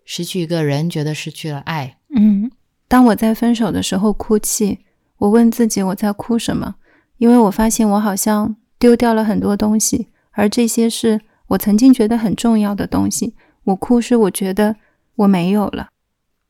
[0.05, 1.99] 失去一个人，觉得失去了爱。
[2.15, 2.51] 嗯，
[2.89, 4.81] 当我在分手的时候哭泣，
[5.19, 6.77] 我问自己我在哭什么，
[7.19, 13.35] 因为我发现我好像丢掉了很多东西，而这些是我曾经觉得很重要的东西。
[13.65, 14.77] 我哭是我觉得
[15.17, 15.89] 我没有了，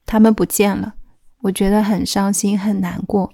[0.05, 0.95] 他们不见了，
[1.41, 3.33] 我觉得很伤心很难过。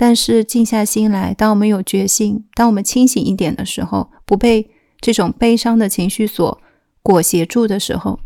[0.00, 6.60] 但是静下心来，当我们有决心，当我们清醒一点的时候，不被这种悲伤的情绪所
[7.02, 8.20] 裹挟住的时候，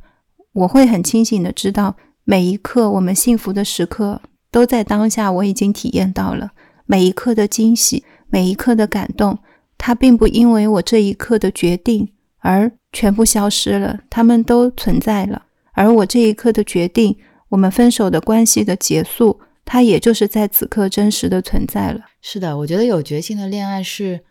[0.53, 6.51] 我会很清醒的知道，每一刻我们幸福的时刻都在当下，我已经体验到了
[6.85, 9.39] 每一刻的惊喜，每一刻的感动，
[9.79, 15.47] 它并不因为我这一刻的决定而全部消失了，它们都存在了。
[15.73, 17.17] 而我这一刻的决定，
[17.49, 19.41] 我们分手的关系的结束。
[19.65, 22.01] 它也就是在此刻真实的存在了。
[22.21, 24.25] 是的，我觉得有决心的恋爱是，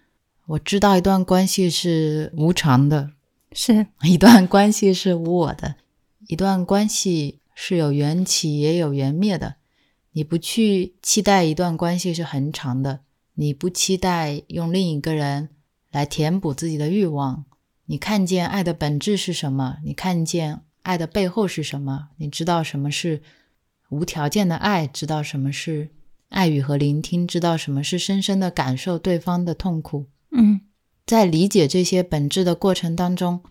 [0.45, 3.11] 我知道一段关系是无常的，
[3.53, 5.75] 是 一段关系是无我的，
[6.27, 9.55] 一段关系是有缘起也有缘灭的。
[10.11, 12.99] 你不去期待一段关系是恒长的，
[13.35, 15.49] 你不期待用另一个人
[15.89, 17.45] 来填补自己的欲望。
[17.85, 19.77] 你看见爱的本质是什么？
[19.83, 22.09] 你看见爱的背后是什么？
[22.17, 23.21] 你知道什么是？
[23.91, 25.89] 无条件的爱，知道什么是
[26.29, 30.07] 爱与和聆听，知道什么是深深的感受对方的痛苦。
[30.31, 30.61] 嗯，
[31.05, 33.41] 在理解这些本质的过程当中，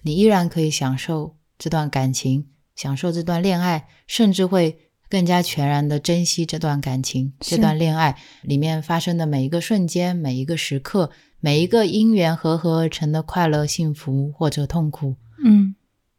[0.00, 4.78] 你依然可以享受这段感情，享受这段恋爱，甚至会
[5.10, 15.16] 更加全然的珍惜这段感情、这段恋爱里面发生的每一个瞬间、每一个时刻、每一个因缘和合而成的快乐、幸福或者痛苦。
[15.44, 15.74] 嗯，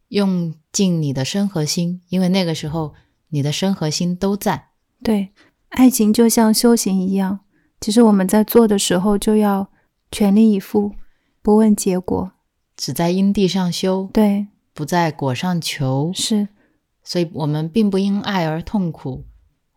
[0.09, 2.93] 用尽你的身和心，因为那个时候。
[3.33, 4.69] 你的身和心都在。
[5.03, 5.29] 对，
[5.69, 7.39] 爱情就像修行一样，
[7.81, 9.69] 其实我们在做的时候就要
[10.11, 10.93] 全力以赴，
[11.41, 12.31] 不问结果，
[12.77, 16.11] 只在因地上修，对，不在果上求。
[16.13, 16.47] 是，
[17.03, 19.25] 所以我们并不因爱而痛苦，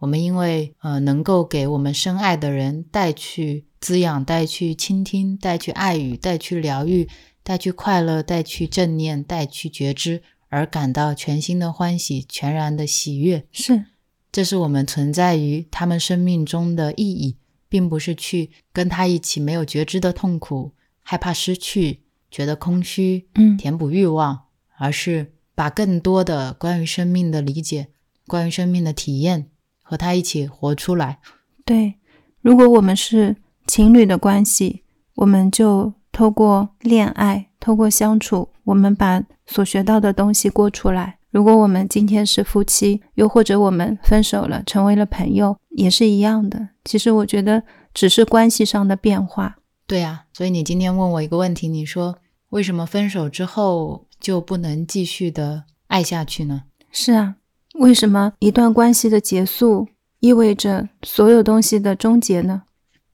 [0.01, 7.09] 我们因为呃能够给我们深爱的人带去滋养，带去倾听，带去爱语，带去疗愈，
[7.43, 10.23] 带去快乐，带去正念，带去觉知。
[10.57, 13.85] 而感到全新的欢喜，全然的喜悦，是，
[14.33, 17.37] 这是我们存在于他们生命中的意义，
[17.69, 24.45] 并不是去跟他一起没有觉知的痛苦，害怕失去，觉得空虚，嗯，填补欲望，
[24.79, 27.89] 而是把更多的关于生命的理解，
[28.27, 29.51] 关于生命的体验，
[29.83, 31.19] 和他一起活出来。
[31.67, 31.97] 对，
[32.41, 34.85] 如果我们是情侣的关系，
[35.17, 39.23] 我们就透过恋爱，透过相处，我们把。
[39.47, 41.19] 所学到的东西过出来。
[41.31, 46.71] 如果我们今天是夫妻，又或者我们分手了，成为了朋友，也是一样的。
[46.85, 49.59] 其实我觉得只是关系上的变化。
[49.87, 52.19] 对呀，所以你今天问我一个问题，你说
[52.51, 56.63] 为什么分手之后就不能继续的爱下去呢？
[56.91, 57.37] 是啊，
[57.75, 59.89] 为什么一段关系的结束
[60.21, 62.63] 意味着所有东西的终结呢？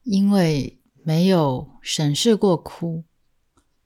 [0.05, 3.03] 因为没有审视过苦。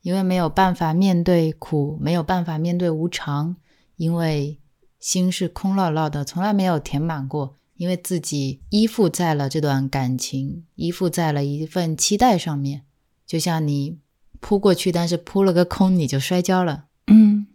[0.07, 3.57] 因为没有办法面对苦，没有办法面对无常，
[3.97, 4.57] 因为
[5.01, 7.55] 心是空落落的，从来没有填满过。
[7.75, 12.83] 因为自己依附在了这段感情，依附在了一份期待上面，
[13.25, 13.99] 就像你
[14.39, 16.85] 扑过去，但是扑了个空，你就摔跤了。
[17.07, 17.45] 嗯，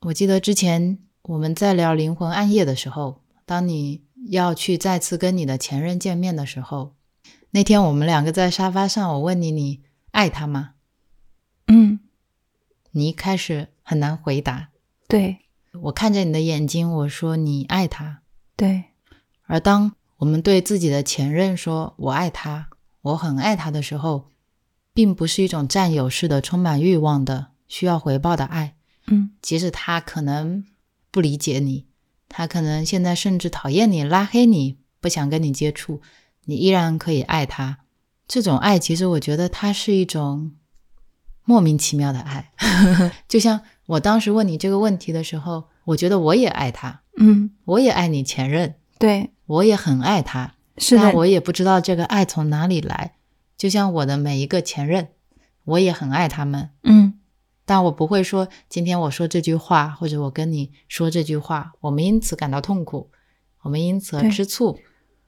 [0.00, 6.94] 我记得之前我们在聊灵魂暗夜的时候，当你要去再次跟你的前任见面的时候，
[7.50, 10.70] 那天我们两个在沙发上，我问你，你爱他吗？
[11.68, 12.00] 嗯，
[12.92, 14.70] 你一开始很难回答。
[15.06, 15.38] 对
[15.82, 18.22] 我看着你的眼睛，我说你爱他。
[18.56, 18.84] 对，
[19.44, 22.68] 而当我们对自己的前任说“我爱他，
[23.02, 24.30] 我很爱他”的时候，
[24.92, 28.74] 并不是一种占有式的、充满欲望的、需要回报的爱。
[29.06, 30.64] 嗯，即使他可能
[31.10, 31.86] 不理解你，
[32.28, 36.00] 他可能现在甚至讨厌你、拉黑你、不想跟你接触，
[36.46, 37.80] 你依然可以爱他。
[38.26, 40.52] 这种爱，其实我觉得它是一种。
[41.48, 42.52] 莫名其妙的爱，
[43.26, 49.30] 就像我当时问你这个问题的时候，我觉得我也爱他，嗯，我也爱你前任，对。
[49.46, 53.14] 我也很爱他，是的，但我也不知道这个爱从哪里来。
[53.56, 55.08] 就像我的每一个前任，
[55.64, 57.14] 我也很爱他们，嗯，
[57.64, 63.10] 但我不会说今天我说这句话，或者我跟你说这句话，我们因此感到痛苦，
[63.62, 64.78] 我们因此而吃醋，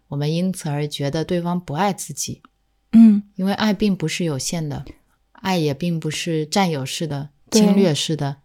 [0.09, 2.43] 我们因此而觉得对方不爱自己，
[2.93, 4.85] 嗯，因为爱并不是有限的。
[5.41, 8.37] 爱也并不是占有式的、侵略式的。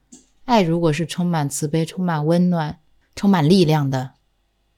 [0.46, 2.80] 爱如果是充满慈悲、充满温暖、
[3.16, 4.14] 充满力量的，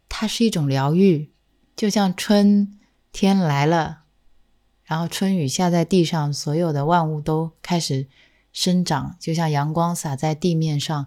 [0.08, 1.32] 它是一种疗愈。
[1.76, 2.80] 就像春
[3.12, 4.00] 天来了，
[4.84, 8.08] 然后春雨下在地上，所有的万物都开始
[8.52, 11.06] 生长，就像阳光洒在地面上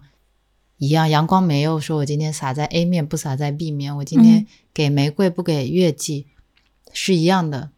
[0.77, 1.09] 一样。
[1.09, 3.97] 阳光没有说我今天洒在 A 面，不洒在 B 面。
[3.97, 6.27] 我今天给玫瑰，不给月季，
[6.93, 7.71] 是一样的。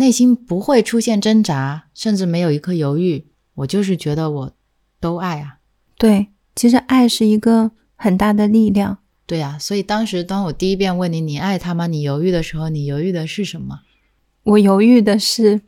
[0.00, 3.26] 内心不会出现挣扎，甚至没有一刻犹豫。
[3.56, 4.52] 我就是觉得我
[4.98, 5.58] 都爱啊。
[5.98, 8.96] 对，其实爱是一个很大的力量。
[9.26, 13.80] 对呀，所以当时当我第一遍问你“你爱他吗？”你犹豫的时候，你犹豫的是什么？
[14.42, 15.60] 我犹豫的是，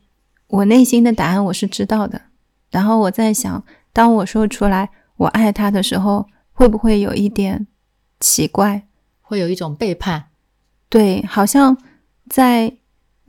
[0.48, 2.22] 我内心的答案我是知道的，
[2.70, 3.62] 然后我在想，
[3.92, 7.66] 当我说出来我爱他的时候，会不会有一点
[8.18, 8.88] 奇怪？
[9.20, 10.30] 会有一种背叛。
[10.88, 11.76] 对，好像
[12.28, 12.78] 在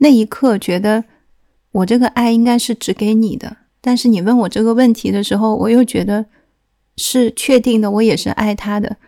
[0.04, 1.02] 那一刻觉得
[1.72, 6.26] 我这个爱应该是只给你的，但是你问我这个问题的时候，我又觉得
[6.98, 8.98] 是确定的，我也是爱他的，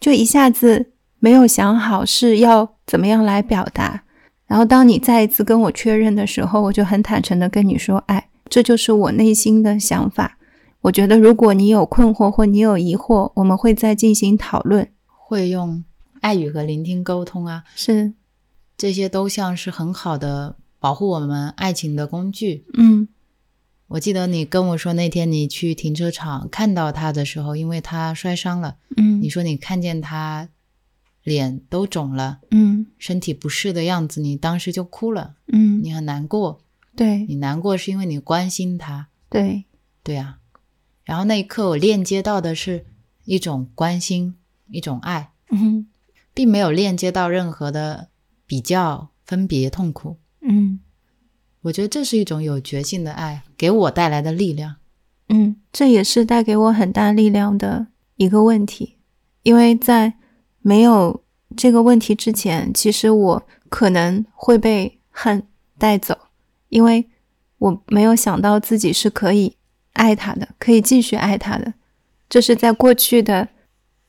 [0.00, 4.02] 就一下子没有想好是要怎么样来表达。
[4.48, 10.36] 然后当你再一次跟我确认的时候，我就很坦诚的跟你说，爱，这就是我内心的想法。
[10.80, 15.84] 我觉得如果你有困惑或你有疑惑，我们会再进行讨论，会用
[16.22, 18.12] 爱语和聆听沟通啊，是，
[18.76, 22.66] 这些都像是很好的保护我们爱情的工具。
[22.74, 23.08] 嗯
[23.88, 30.48] 我记得你跟我说那天你去停车场看到他的时候，因为他摔伤了，嗯你说你看见他
[31.22, 36.60] 脸都肿了，嗯身体不适的样子，你当时就哭了，嗯，你很难过。
[36.96, 39.64] 对你难过是因为你关心他，对，
[40.02, 40.38] 对啊。
[41.04, 42.86] 然后那一刻我链接到的是
[43.24, 44.34] 一种关心，
[44.70, 45.86] 一种爱，嗯
[46.32, 48.08] 并没有链接到任何的
[48.46, 50.16] 比较、分别、痛苦。
[50.40, 50.80] 嗯
[51.62, 54.76] 我觉得这是一种有觉性的爱，给我带来的力量。
[55.30, 57.86] 嗯，这也是带给我很大力量的
[58.16, 58.98] 一个问题，
[59.42, 60.12] 因为在
[60.60, 61.24] 没有
[61.56, 65.46] 这个问题之前，其实我可能会被恨
[65.78, 66.14] 带走，
[66.68, 67.08] 因为
[67.56, 69.56] 我没有想到自己是可以
[69.94, 71.72] 爱他的，可以继续爱他的，
[72.28, 73.48] 这是在过去的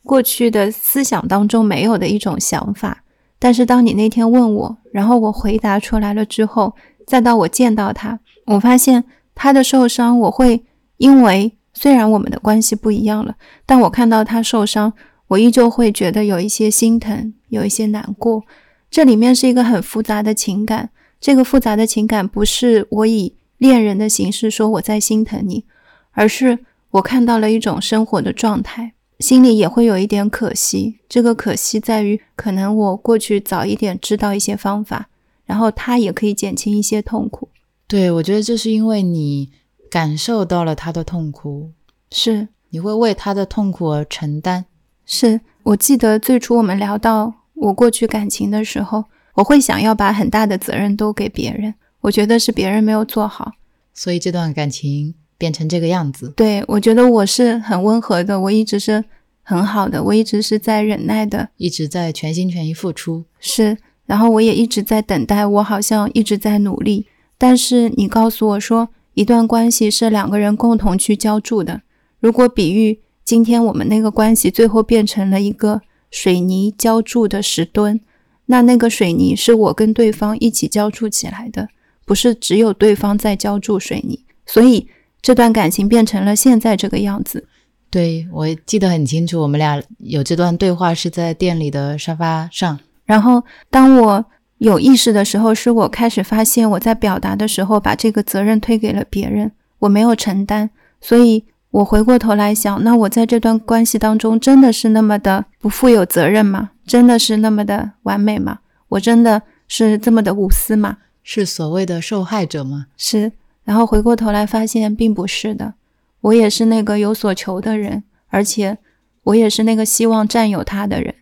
[0.03, 3.04] 过去的思想当中没有的一种想法。
[3.45, 6.73] 但是当你那天问我，然后我回答出来了之后，
[7.05, 9.03] 再到我见到他，我发现
[9.35, 10.65] 他的受伤，我会
[10.97, 14.91] 因为虽然我们的关系不一样了，但我看到他受伤，
[15.27, 18.41] 我依旧会觉得有一些心疼，有一些难过。
[18.89, 20.89] 这里面是一个很复杂的情感，
[21.21, 25.65] 这个复杂的情感不是我以恋人的形式说我在心疼你，
[26.13, 26.57] 而是
[26.89, 30.99] 我看到了一种生活的状态，心里也会有一点可惜。
[31.07, 35.09] 这个可惜在于，可能我过去早一点知道一些方法，
[35.45, 37.49] 然后他也可以减轻一些痛苦。
[37.87, 39.51] 对我觉得这是因为你
[39.89, 41.71] 感受到了他的痛苦，
[42.11, 44.65] 是你会为他的痛苦而承担。
[45.05, 49.05] 是，我记得最初我们聊到我过去感情的时候，
[49.35, 53.53] 我会想要把很大的责任都给别人，我觉得是别人没有做好。
[53.93, 56.33] 所以这段感情变成这个样子。
[56.35, 59.03] 对我觉得我是很温和的，我一直是
[59.43, 67.07] 很好的，我一直是在忍耐的，一直在全心全意付出，是，然后我也一直在等待，我好像一直在努力。
[67.37, 71.81] 但是你告诉我说，一段关系是两个人共同去浇筑的。
[72.19, 77.99] 如果比喻今天我们那个关系最后变成了一个水泥浇筑的石墩，
[78.47, 81.67] 那那个水泥是我跟对方一起浇筑起来的，
[82.05, 84.23] 不是只有对方在浇筑水泥。
[84.45, 84.87] 所以
[85.25, 87.47] 这段感情变成了现在这个样子。
[87.89, 92.77] 对我记得很清楚，我们俩有这段对话是在店里的沙发上。
[93.05, 94.23] 然后当我
[94.59, 100.69] 有意识的时候，是我开始发现我在表达的时候把这个责任推给了别人，我没有承担，
[101.01, 106.69] 所以我回过头来想，那我在这段关系当中真的是那么的不负有责任吗？
[106.85, 108.59] 真的是那么的完美吗？
[108.89, 110.97] 我真的是这么的无私吗？
[111.23, 112.85] 是所谓的受害者吗？
[112.95, 113.31] 是，
[113.65, 115.73] 然后回过头来发现并不是的，
[116.21, 118.77] 我也是那个有所求的人，而且
[119.23, 121.13] 我也是那个希望占有他的人，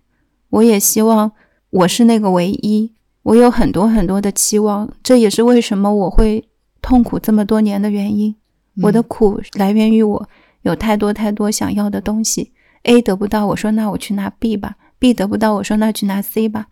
[0.49, 1.31] 我也希望
[1.71, 6.47] 我是那个唯一，我有很多很多的期望，这也是为什么我会
[6.81, 8.35] 痛苦这么多年的原因。
[8.81, 10.29] 我的嗯苦来源于我
[10.63, 12.51] 有太多太多想要的东西
[12.83, 16.67] ，A 得不到，我说那我去拿 B 吧；B 得不到，我说那去拿 C 吧。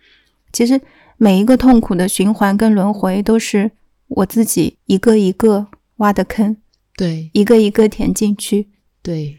[0.52, 0.82] 其实
[1.18, 3.72] 每一个痛苦的循环跟轮回都是
[4.16, 6.58] 我自己一个一个挖的坑，
[6.96, 7.30] 对。
[7.34, 8.68] 一个一个填进去，
[9.02, 9.38] 对，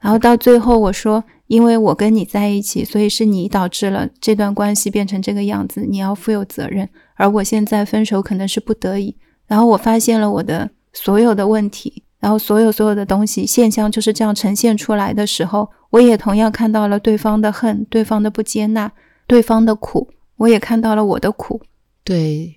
[0.00, 6.88] 然后到最后我说，因为我跟你在一起，所以是你导致了这段关系变成这个样子，你要负有责任。
[7.14, 9.16] 而我现在分手可能是不得已，
[9.46, 18.90] 然后我发现了我的所有的问题，然后所有所有的东西现象就是这样呈现出来的时候，我也同样看到了对方的恨，对方的不接纳，
[19.26, 21.60] 对方的苦，我也看到了我的苦。
[22.04, 22.56] 对，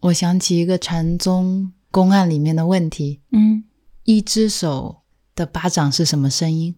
[0.00, 3.64] 我想起一个禅宗公案里面的问题：嗯
[4.04, 5.02] 一只手
[5.34, 6.74] 的巴掌是什么声音？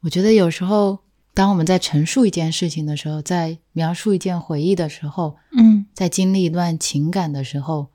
[0.00, 0.98] 我觉得有时候，
[1.32, 7.88] 当我们在陈述一件事情的时候，在描述一件回忆的时候，嗯在经历一段情感的时候，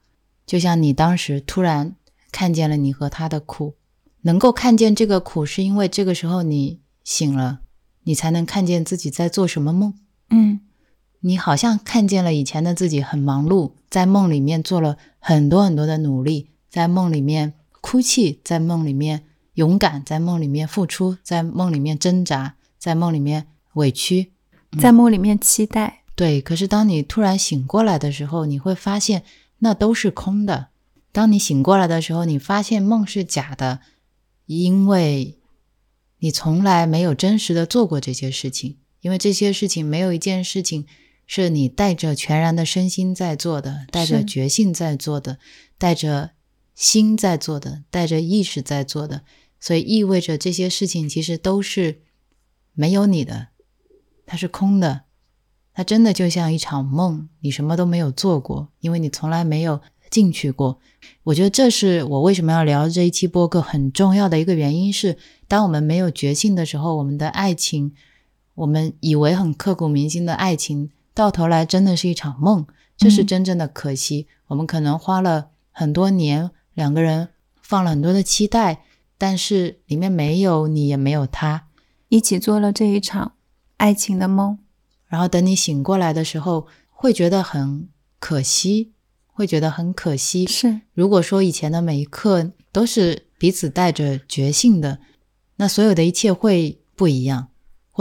[0.46, 1.96] 就像你当时突然
[2.32, 3.76] 看见了你和他的苦，
[4.22, 7.60] 能够看见这个苦，是因为这个时候你醒了，
[8.04, 9.94] 你才能看见自己在做什么梦。
[10.30, 10.62] 嗯
[11.24, 24.32] 你好像看见了以前的自己很忙碌，在梦里面做了很多很多的努力，在梦里面哭泣，在梦里面勇敢，在梦里面付出，在梦里面挣扎，在梦里面委屈，
[24.80, 26.02] 在梦里面期待。
[26.16, 26.42] 对。
[26.42, 29.22] 可是当你突然醒过来的时候，你会发现
[29.60, 30.70] 那都是空的。
[31.12, 33.82] 当你醒过来的时候，你发现梦是假的，
[34.48, 35.38] 因为
[36.18, 40.88] 你从来没有真实的做过这些事情，因为这些事情没有一件事情。
[41.34, 45.38] 是你带着全然的身心在做的，带着觉性在做的，
[45.78, 46.32] 带着
[46.76, 49.22] 心在做的，带着意识在做的，
[49.58, 52.02] 所以意味着这些事情其实都是
[52.74, 53.48] 没有你的，
[54.26, 55.04] 它是空的，
[55.74, 59.80] 它真的就像一场梦，你什么都没有做过，因为你从来没有
[60.10, 60.82] 进去过。
[61.24, 65.18] 我觉得这是我为什么要聊这一期播客很重要的一个原因是，
[65.48, 67.94] 当我们没有觉性的时候，我们的爱情，
[68.56, 70.92] 我们以为很刻骨铭心的爱情。
[71.14, 74.28] 到头来真的是一场梦，这是真正的可惜。
[74.48, 77.30] 我们可能花了很多年，两个人
[77.62, 78.84] 放了很多的期待，
[79.18, 81.68] 但是里面没有你，也没有他，
[82.10, 83.34] 一起做了这一场
[83.78, 84.60] 爱情的梦。
[85.08, 87.90] 然后等你醒过来的时候，会觉得很
[88.20, 88.94] 可惜，
[89.28, 90.48] 会觉得很可惜。
[90.48, 95.00] 是，如果说以前的每一刻都是彼此带着觉性的，
[95.58, 97.50] 那所有的一切会不一样。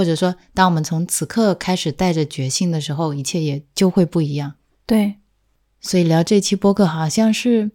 [0.00, 4.54] 或者说，当我们从此刻开始带着觉性的时候，一切也就会不一样。
[4.86, 5.16] 对，
[5.78, 7.70] 所以聊这期播客，好像是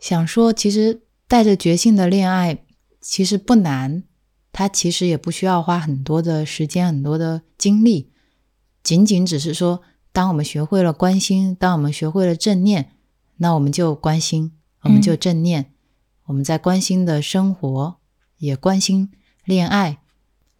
[0.00, 2.64] 想说，其实带着觉性的恋爱
[3.00, 4.02] 其实不难，
[4.50, 8.10] 它其实也不需要花很多的时间、很多的精力，
[8.82, 12.90] 仅仅只是说，当我们学会了关心，当我们学会了正念，
[13.36, 14.50] 那我们就关心，
[14.82, 15.72] 我们就正念，
[16.24, 18.00] 我们在关心的生活，
[18.38, 19.12] 也关心
[19.44, 20.00] 恋爱。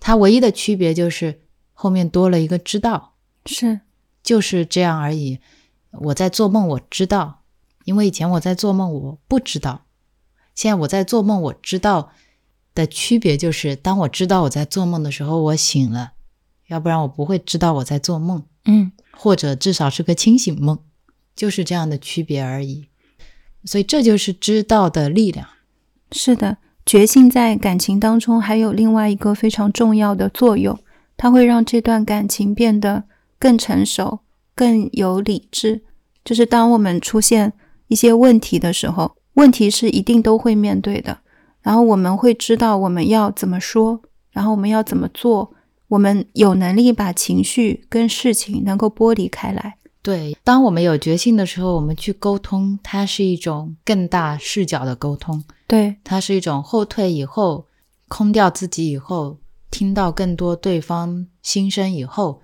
[0.00, 1.42] 它唯一的区别就是
[1.72, 3.14] 后面多了一个知道，
[3.46, 3.80] 是
[4.22, 5.38] 就是这样而已。
[5.90, 7.42] 我在做梦，我知道，
[7.84, 9.86] 因为以前我在做梦，我不知道。
[10.54, 12.12] 现在我在做梦，我知道
[12.74, 16.12] 的区别就是，当我知道我在做梦的时候，我醒了，
[16.66, 18.44] 要不然我不会知道我在做梦。
[18.64, 20.78] 嗯，或者至少是个清醒梦，
[21.34, 22.88] 就是这样的区别而已。
[23.64, 25.48] 所以这就是知道的力量。
[26.12, 26.58] 是的。
[26.88, 30.78] 觉性在感情当中还有另外一个非常重要的作用，
[31.18, 33.04] 它会让这段感情变得
[33.38, 34.20] 更成熟、
[34.54, 35.82] 更有理智。
[36.24, 37.52] 就是当我们出现
[37.88, 41.18] 一些问题的时候，问题是一定都会面对的。
[41.60, 45.52] 然后我们会知道我们要怎么说，然后我们要怎么做，
[45.88, 49.76] 我们有能力把情绪跟事情能够剥离开来。
[50.02, 55.44] 对，当我们有决心的时候，我们去沟通，它是一种更大视角的沟通。
[55.66, 57.66] 对，它是一种后退以后，
[58.08, 59.38] 空掉自己以后，
[59.70, 62.40] 听到更多对方心声以后，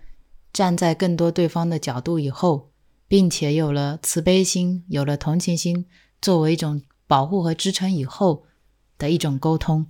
[0.53, 2.71] 站在更多对方的角度以后，
[3.09, 5.87] 并且有了慈悲心，有了同情心
[6.21, 8.43] 作为一种保护和支撑以后
[8.99, 9.87] 的一种沟通。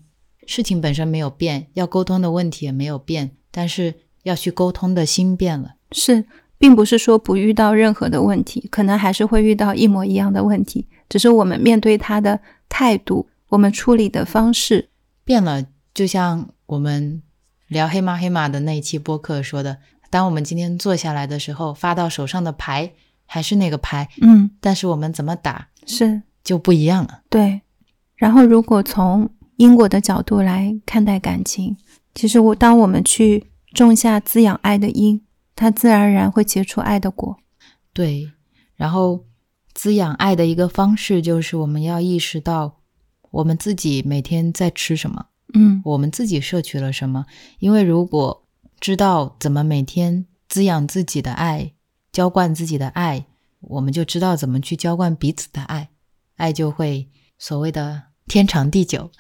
[0.47, 5.77] 事情本身没有变，要沟通的问题也没有变，但是要去沟通的心变了。
[5.91, 6.27] 是，
[6.65, 12.41] 并不是说不遇到任何的问题，可能还是会遇到一模一样的问题，只是我们面对他的。
[12.71, 14.89] 态度，我们处理的方式
[15.25, 15.65] 变了。
[15.93, 17.23] 就像我们
[17.69, 19.77] 聊黑马黑马的那一期播客说的，
[20.09, 22.91] 当我们今天坐下来的时候，发到手上的牌
[23.27, 27.21] 还是那个牌，嗯，但是我们怎么打是就不一样了。
[27.29, 27.61] 对。
[28.17, 31.77] 然后，如果从因果的角度来看待感情，
[32.15, 35.21] 其实我当我们去种下滋养爱的因，
[35.55, 37.37] 它自然而然会结出爱的果。
[37.93, 38.33] 对，
[38.77, 39.25] 然后。
[39.77, 42.77] 滋养爱的一个方式，就是我们要意识到
[43.33, 47.27] 我们自己每天在吃什么，嗯，我们自己摄取了什么。
[47.59, 48.47] 因为如果
[48.79, 51.73] 知道怎么每天滋养自己的爱，
[52.13, 53.27] 浇灌自己的爱，
[53.63, 55.89] 我们就知道怎么去浇灌彼此的爱，
[56.37, 59.11] 爱就会所谓的天长地久。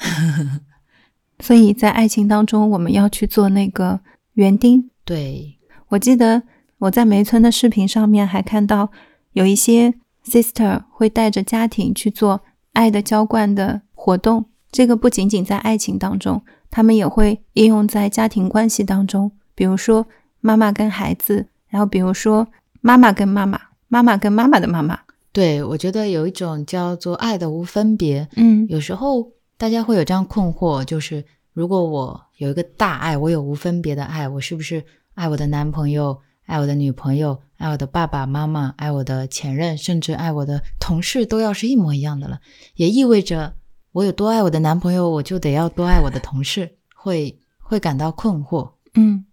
[1.42, 3.98] 所以在爱情当中，我们要去做那个
[4.34, 4.88] 园丁。
[5.04, 5.53] 对
[5.94, 6.42] 我记得
[6.78, 8.90] 我在梅村的视频上面还看到
[9.32, 9.94] 有一些。
[10.26, 12.40] Sister 会带着家庭去做
[12.72, 19.30] 爱的浇灌的活动，这个不仅仅在爱情当中，他们也会应用在家庭关系当中。
[19.54, 20.06] 比如说
[20.40, 22.48] 妈妈跟孩子，然后比如说
[22.80, 24.98] 妈妈跟妈妈，妈妈跟妈妈的妈妈。
[25.30, 28.26] 对我觉得有一种叫做爱的无分别。
[28.36, 31.22] 嗯，有时候大家会有这样困惑，就是
[31.52, 34.82] 如果我有一个大爱，我有无分别的爱，我是不是
[35.14, 36.20] 爱我的男朋友？
[36.46, 42.38] 爱我的女朋友，爱我的爸爸妈妈，爱我的前任，甚至爱我的同事，都要是一模一样的了。
[42.74, 43.56] 也意味着
[43.92, 48.72] 我有多爱我的男朋友，我就得要多爱我的同事，会会感到困惑。
[48.92, 49.24] 嗯，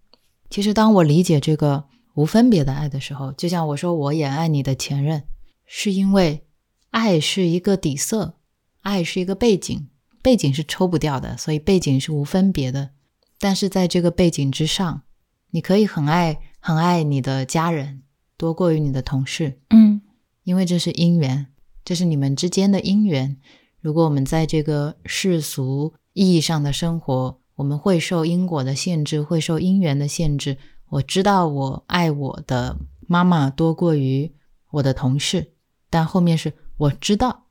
[0.48, 5.24] 其实当我理解这个无分别的爱的时候，就像我说我也爱你的前任，
[5.66, 6.46] 是因为
[6.92, 8.36] 爱是一个底色，
[8.80, 9.86] 爱是一个背景，
[10.22, 12.92] 背景是抽不掉的，所以背景是无分别的。
[13.38, 15.02] 但是在这个背景之上，
[15.52, 18.02] 你可以很爱很爱你的家人，
[18.36, 20.00] 多过于你的同事，嗯
[20.44, 21.46] 因为这是姻缘，
[21.84, 23.36] 这是你们之间的姻缘。
[23.80, 30.56] 如果我们在这个世俗意义上的生活，我们会受因果的限制，会受因缘的限制。
[30.88, 32.76] 我知道我爱我的
[33.06, 34.32] 妈妈多过于
[34.70, 35.52] 我的同事，
[35.90, 37.44] 但后面是我知道，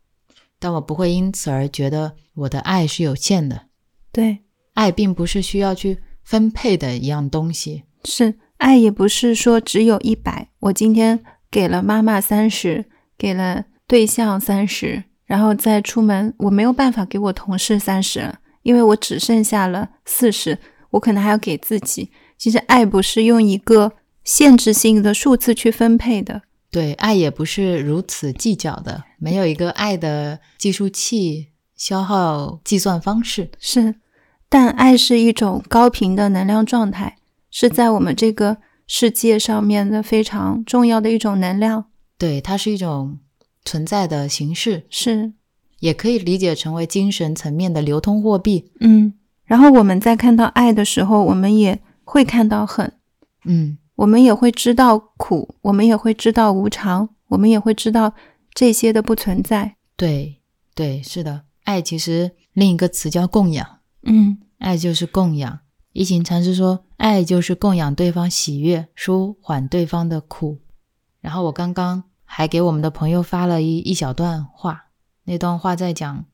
[0.60, 3.68] 但我不会因此而觉得我的爱是有限的。
[4.12, 4.40] 对，
[4.74, 7.84] 爱并不是需要去分配的一样东西。
[8.04, 12.86] 是爱也不是说只有一百，我今天给了妈妈三十，
[13.18, 20.58] 给了对象三十，然后再出门，我没有办法给我同事三十了，因为我只剩下了四十，
[20.92, 22.12] 我可能还要给自己。
[22.38, 23.94] 其实爱不是用一个
[24.24, 26.42] 限制性的数字去分配的，
[26.72, 33.52] 对，爱也不是如此计较的，没有一个爱的计数器、消耗计算方式。
[33.60, 33.96] 是，
[34.50, 37.18] 但爱是一种高频的能量状态，
[37.52, 41.86] 是在我们这个世界上面的非常重要的一种能量。
[42.18, 43.20] 对，它是一种
[43.64, 45.34] 存在的形式，是，
[45.80, 48.72] 也可以理解成为精神层面的流通货币。
[48.80, 49.14] 嗯。
[49.44, 52.94] 然后我们在看到爱的时候，我们也会看到恨，
[53.44, 58.14] 嗯，我们也会知道苦，我们也会知道无常，我们也会知道
[58.54, 59.76] 这些的不存在。
[59.98, 60.40] 对，
[60.74, 61.44] 对，是的。
[61.66, 65.60] 爱其实另一个词叫供养，嗯爱就是供养。
[65.94, 70.60] 一行禅师说，爱就是供养对方喜悦，舒缓对方的苦。
[71.20, 74.86] 然后我刚刚还给我们的朋友发了一一小段话，
[75.26, 76.26] 那段话在讲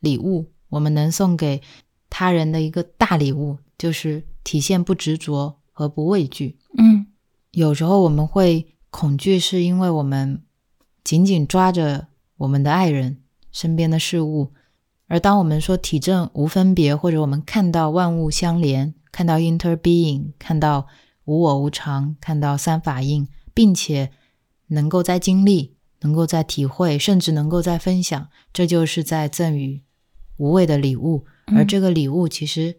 [0.00, 1.62] 礼物，我们能送给
[2.10, 6.58] 他人的一个大礼物，就是体现不执着和不畏惧。
[6.76, 7.06] 嗯
[7.52, 10.42] 有时候我们会恐惧，是因为我们
[11.04, 12.08] 紧紧抓着
[12.38, 13.18] 我们的爱人、
[13.52, 14.52] 身边的事物，
[15.06, 20.88] 而当我们说体证无分别，或者我们看到万物相连，看到 interbeing，看到
[21.24, 24.10] 无我无常，看到三法印，并且
[24.66, 29.82] 能够在经历、能够在体会，甚至能够在分享，这就是在赠予
[30.38, 31.24] 无畏的礼物。
[31.46, 32.76] 而嗯这个礼物其实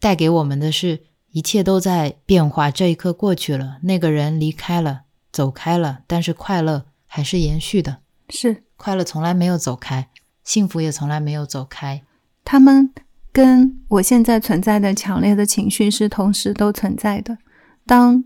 [0.00, 1.02] 带给我们的是，
[1.32, 2.70] 一切都在变化。
[2.70, 7.98] 这一刻过去了，那个人离开了，走开了，但是快乐还是延续的。
[8.30, 10.08] 是快乐从来没有走开，
[10.42, 12.02] 幸福也从来没有走开。
[12.42, 12.94] 他们
[13.36, 17.36] 跟我现在存在的强烈的情绪是同时都存在的。
[17.84, 18.24] 当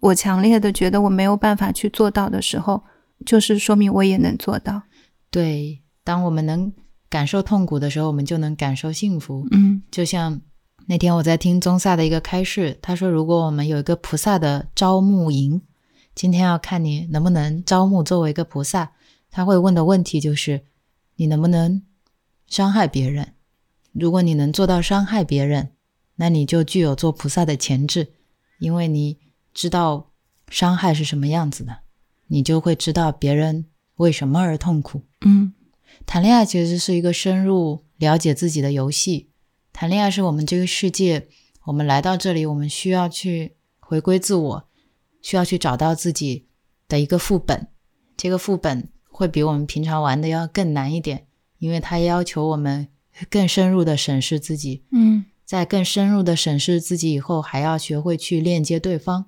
[0.00, 2.82] 我强烈的觉得我没有办法去做到的时候，
[3.24, 4.82] 就是说明我也能做到。
[5.30, 6.70] 对，当我们能
[7.08, 9.48] 感受痛苦的时候，我们就能感受幸福。
[9.50, 10.38] 嗯就像
[10.88, 15.62] 那天我在听宗萨的一个开示，他说，如果我们有一个菩萨的招募营，
[16.14, 18.92] 今天要看你能不能招募作为一个菩萨。
[19.30, 20.64] 他会问的问题就是，
[21.16, 21.80] 你能不能
[22.46, 23.32] 伤害别人？
[23.92, 25.72] 如果你能做到伤害别人，
[26.16, 28.12] 那你就具有做菩萨的潜质，
[28.58, 29.18] 因为你
[29.52, 30.12] 知道
[30.48, 31.78] 伤害是什么样子的，
[32.28, 33.66] 你就会知道别人
[33.96, 35.02] 为什么而痛苦。
[35.22, 35.52] 嗯
[36.06, 39.30] 谈恋爱其实是一个深入了解自己的游戏。
[39.72, 41.28] 谈恋爱是我们这个世界，
[41.64, 44.68] 我们来到这里，我们需要去回归自我，
[45.20, 46.46] 需要去找到自己
[46.88, 47.68] 的一个副本。
[48.16, 51.26] 这个副本会比我们平常玩的要更难一点，
[51.58, 52.88] 因为它要求我们
[53.28, 55.24] 更深入的审视自己，嗯。
[55.44, 59.24] 在更深入的审视自己以后，还要学会去链接对方。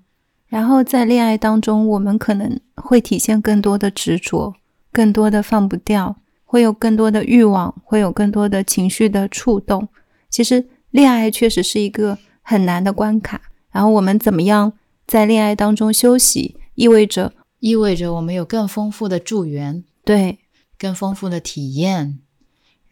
[0.47, 4.55] 然后在恋爱当中，我们可能会体现更多的执着，
[4.93, 6.15] 更多的放不掉，
[6.45, 9.89] 会有更多的欲望，会有更多的情绪的触动。
[10.31, 13.41] 其实恋爱确实是一个很难的关卡。
[13.73, 14.75] 然后我们怎么样
[15.09, 20.39] 在恋爱当中休息，意味着意味着我们有更丰富的助缘，对
[20.79, 22.21] 更丰富的体验，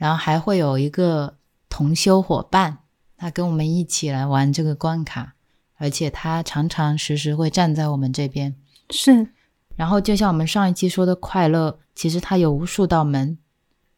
[0.01, 1.37] 然后还会有一个
[1.69, 2.79] 同修伙伴，
[3.19, 5.35] 他跟我们一起来玩这个关卡，
[5.77, 8.57] 而且他常常时时会站在我们这边。
[8.89, 9.29] 是
[9.77, 13.37] 然后，就像我们上一期说的，快乐其实它有无数道门。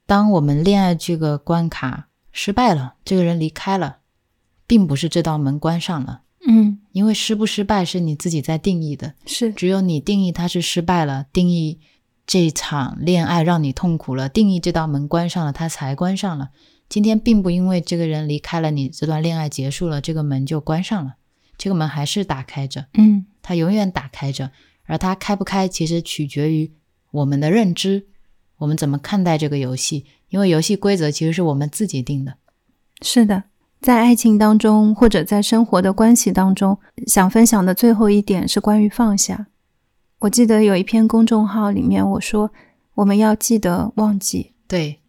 [0.04, 3.98] 当我们恋爱这个关卡失败了，这个人离开了，
[4.66, 9.14] 并不是这道门关上了，嗯因为失不失败是你自己在定义的。
[9.24, 11.78] 是只有你定义它是失败了，定义
[12.26, 16.50] 这场恋爱让你痛苦了，定义这道门关上了，它才关上了。
[16.88, 21.14] 今天并不因为这个人离开了你，这段恋爱结束了，这个门就关上了，
[21.56, 24.50] 这个门还是打开着，嗯它永远打开着。
[24.84, 26.72] 而它开不开，其实取决于
[27.12, 28.06] 我们的认知，
[28.58, 30.06] 我们怎么看待这个游戏。
[30.28, 32.34] 因为游戏规则其实是我们自己定的。
[33.02, 33.44] 是的。
[33.80, 39.48] 在爱情当中，或者在生活的关系当中，想分享的最后一点是关于放下。
[40.22, 42.52] 我记得有一篇公众号里面我说，
[42.94, 45.00] 我们要记得忘记，对，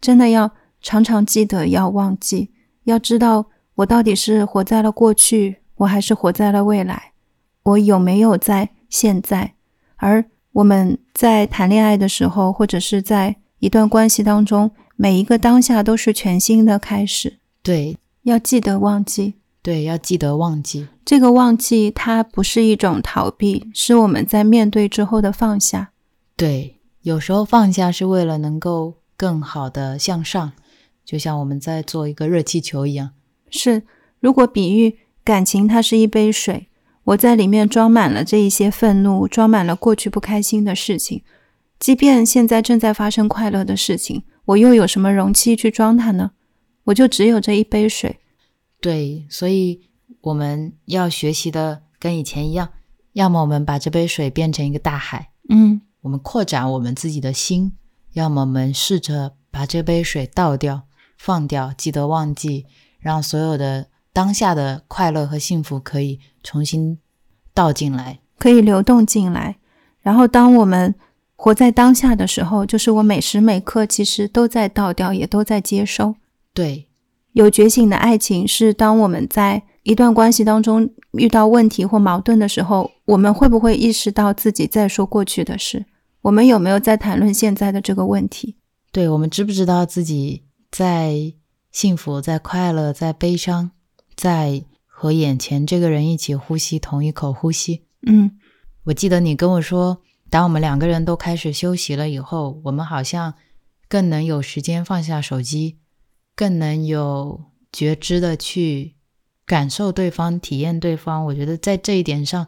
[0.00, 0.50] 真的要
[0.82, 2.50] 常常记得要忘记，
[2.82, 3.46] 要知道
[3.76, 7.12] 我到底是活在了过去，我还是活在了未来，
[7.62, 9.54] 我有没有在现在？
[9.94, 17.38] 而我们在谈恋爱的时候，或者是在一段关系当中，每一个当下都是全新的开始。
[17.62, 20.88] 对，要记得忘记，对，要记得忘记。
[21.04, 25.90] 这个忘记它不是一种逃避，是我们在面对之后的放下。
[26.34, 30.52] 对，有时候放下是为了能够更好的向上，
[31.04, 33.10] 就像我们在做一个热气球一样。
[33.50, 33.82] 是，
[34.20, 36.68] 如果比喻感情，它是一杯水，
[37.04, 41.22] 我在里面装满了这一些愤怒，装满了过去不开心的事情。
[41.78, 46.30] 即便现在正在发生快乐的事情，我又有什么容器去装它呢？
[46.84, 48.20] 我就只有这一杯水。
[48.80, 49.80] 对，所以
[50.22, 52.70] 我们要学习的跟以前一样，
[53.12, 57.72] 要么我们把这杯水变成一个大海，嗯我们扩展我们自己的心；
[58.14, 60.82] 要么我们试着把这杯水倒掉、
[61.18, 62.64] 放掉，记得忘记，
[62.98, 66.98] 让所有的当下的快乐和幸福可以重新
[67.52, 68.20] 倒进来。
[68.38, 69.58] 可以流动进来。
[70.00, 70.94] 然后，当我们
[71.36, 76.16] 活在当下的时候，就是我每时每刻其实都在倒掉，也都在接收。
[76.54, 76.88] 对，
[77.32, 85.86] 有觉醒的爱情是当我们在一段关系当中遇到问题或矛盾的时候，我们会不会意识到自己在说过去的事？
[86.22, 88.56] 我们有没有在谈论现在的这个问题？
[88.92, 91.32] 对，我们知不知道自己在
[91.70, 93.70] 幸福、在快乐、在悲伤，
[94.14, 97.84] 在和眼前这个人一起呼吸同一口呼吸？
[98.06, 98.32] 嗯
[98.84, 103.34] 我记得你跟我说，当我们两个人都开始休息了以后，我们好像
[103.88, 105.76] 更能有时间放下手机，
[106.34, 108.96] 更能有觉知的去
[109.44, 111.24] 感受对方、体验对方。
[111.26, 112.46] 我觉得在这一点上，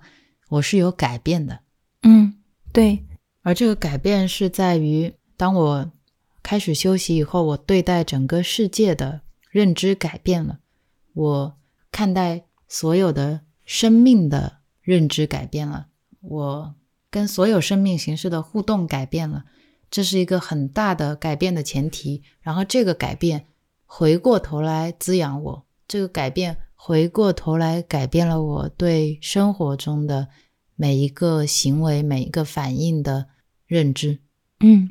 [0.48, 1.60] 我是有改变的。
[2.02, 2.34] 嗯，
[2.72, 3.04] 对，
[3.42, 5.92] 而这个改变是在于，当我
[6.42, 10.58] 开始休息以后，我对待整个世界的认知改变了，
[11.14, 11.58] 我
[11.90, 15.86] 看待所有的生命的认知改变了，
[16.20, 16.74] 我
[17.10, 19.44] 跟所有生命形式的互动改变了，
[19.90, 22.22] 这是一个很大的改变的前提。
[22.40, 23.46] 然后这个改变
[23.94, 30.28] 回过头来滋养我，这个改变回过头来改变了我对生活中的
[30.76, 33.26] 每一个行为、每一个反应的
[33.66, 34.20] 认知。
[34.60, 34.90] 嗯，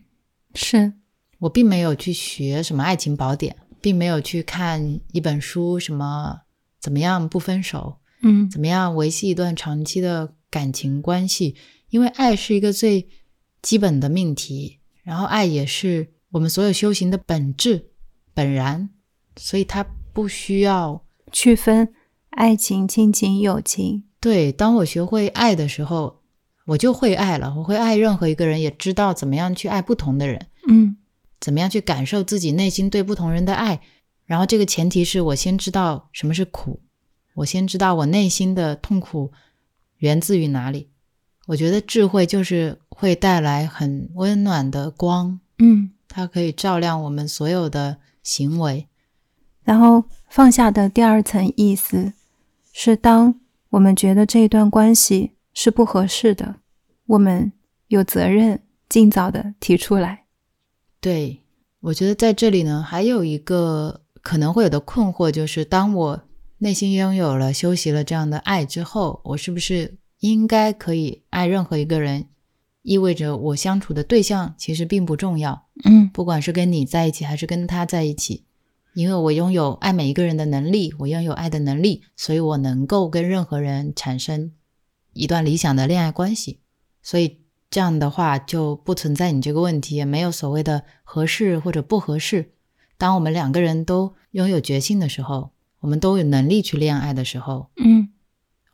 [0.53, 0.93] 是，
[1.39, 6.41] 我并没有去学什么爱情宝典，并没有去看一本书，什么
[6.79, 11.55] 怎么样不分手，嗯怎么样维系一段长期的感情关系。
[11.89, 13.09] 因为爱是一个最
[13.63, 17.89] 基本的命题，然后爱也是我们所有修行的本质、
[18.33, 18.89] 本然，
[19.35, 21.93] 所以它不需要区分
[22.29, 24.03] 爱情、亲情、友情。
[24.19, 24.51] 对。
[24.51, 26.21] 当我学会爱的时候，
[26.65, 27.53] 我就会爱了。
[27.57, 30.47] 我会爱任何一个人，也知道怎么样去爱不同的人。
[30.67, 30.97] 嗯
[31.39, 33.81] 怎么样去感受自己内心对不同人的爱。
[34.25, 36.79] 然后这个前提是我先知道什么是苦，
[37.33, 39.31] 我先知道我内心的痛苦
[39.97, 40.89] 源自于哪里。
[41.47, 48.87] 我觉得智慧就是会带来很温暖的光，嗯，它可以照亮我们所有的行为。
[49.63, 52.13] 然后放下的第二层意思
[52.73, 56.55] 是，当我们觉得这一段关系是不合适的，
[57.05, 57.51] 我们
[57.87, 60.25] 有责任尽早的提出来。
[60.99, 61.41] 对，
[61.79, 66.23] 我觉得在这里呢，还有一个可能会有的困惑，就是当我
[66.57, 72.27] 内心拥有了、休息了这样的爱之后，我是不是应该可以爱任何一个人？
[72.83, 78.43] 意味着我相处的对象其实并不重要，嗯不管是跟你在一起还是跟他在一起，
[78.93, 84.51] 因为我拥有爱每一个人的能力，我拥有爱的能力，所以我能够跟任何人产生
[85.13, 86.59] 一段理想的恋爱关系。
[87.03, 92.53] 所以这样的话就不存在你这个问题，也没有所谓的合适或者不合适。
[92.97, 98.09] 当我们两个人都拥有决心的时候，我们都有能力去恋爱的时候，嗯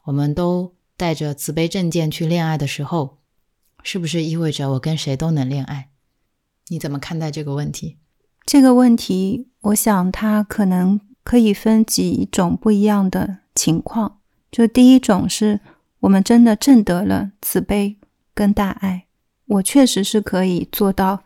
[0.05, 3.16] 我们都带着慈悲正见去恋爱的时候，
[3.87, 5.87] 是不是意味着我跟谁都能恋爱？
[6.67, 7.95] 你怎么看待这个问题？
[8.45, 14.19] 这个问题，我想它可能可以分几种不一样的情况。
[14.51, 15.61] 就第一种是
[16.01, 17.95] 我们真的证得了慈悲
[18.33, 19.05] 跟大爱，
[19.45, 21.23] 我确实是可以做到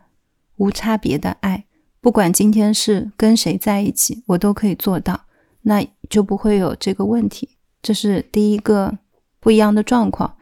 [0.57, 1.65] 无差别的爱，
[1.99, 5.21] 不管今天是跟谁在一起，我都可以做到，
[5.63, 7.57] 那就不会有这个问题。
[7.81, 8.99] 这是第一个
[9.39, 10.37] 不一样的状况。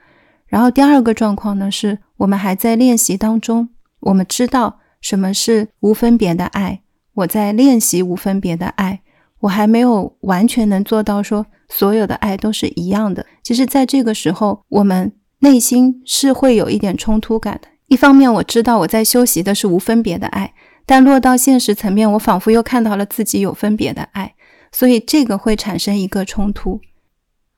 [0.49, 3.69] 然后第二个状况呢，是我们还在练习当中，
[4.01, 6.81] 我们知道什么是无分别的爱，
[7.13, 9.01] 我在练习无分别的爱，
[9.41, 13.25] 我还没有完全能做到说所有的爱都是一样的。
[13.43, 17.67] 其实，在这个时候，我们内心是会有一点冲突感的。
[17.87, 20.53] 一方面，我知道我在修习的是无分别的爱，
[20.85, 24.33] 但落到现实层面，我仿佛又看到了自己有分别的爱，
[24.71, 26.81] 所以这个会产生一个冲突。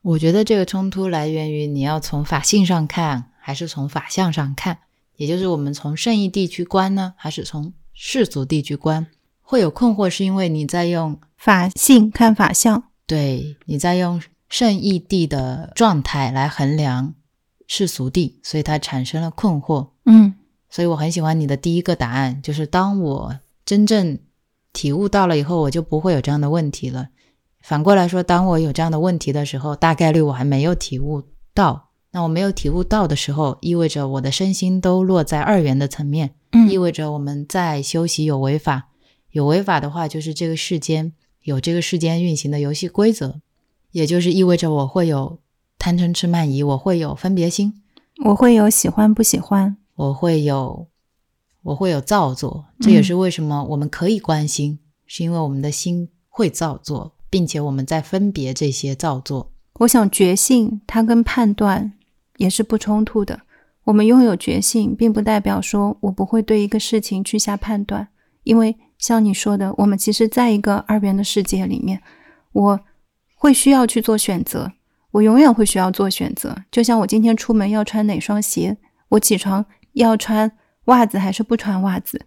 [0.02, 4.78] 我觉得这个冲突来源于你要从法性上看，还是从法相上看，
[5.16, 9.06] 也就是我们从圣义地去观呢，还是从世俗地去观？
[9.40, 17.14] 会有困惑，是因为你在用法性看法相，对，你在用圣义地的状态来衡量
[17.68, 19.88] 世俗地，所以它产生了困惑。
[20.06, 20.34] 嗯
[20.68, 24.18] 所以我很喜欢你的第一个答案，就是当我真正
[24.72, 27.10] 体悟到了以后，我就不会有这样的问题了。
[27.62, 31.22] 反过来说，当我有这样的问题的时候，大概率我还没有体悟
[31.54, 31.90] 到。
[32.10, 36.34] 那我没有体悟到的时候，意味着我的身心都落在二元的层面，
[36.68, 38.88] 意嗯味着我们在修习有违法。
[39.30, 43.40] 有违法的话，就是这个世间有这个世间运行的游戏规则，
[43.92, 45.38] 也就是意味着我会有
[45.78, 47.80] 贪嗔痴慢疑，我会有分别心，
[48.26, 49.78] 我会有喜欢不喜欢。
[49.94, 50.88] 我会有
[51.62, 52.66] 我会有造作。
[52.80, 59.50] 这也是为什么我们可以关心，是因为我们的心会造作，并且我们在分别这些造作。
[59.78, 61.94] 我想觉性它跟判断
[62.36, 63.40] 也是不冲突的。
[63.84, 68.08] 我们拥有觉性，并不代表说我不会对一个事情去下判断，
[68.44, 72.02] 因为像你说的，我们其实在一个二元的世界里面，
[72.52, 72.80] 我
[73.34, 74.70] 会需要去做选择，
[75.12, 76.54] 我永远会需要做选择。
[76.70, 78.76] 就像我今天出门要穿哪双鞋，
[79.08, 79.64] 我起床
[79.94, 80.52] 要穿
[80.84, 82.26] 袜子还是不穿袜子，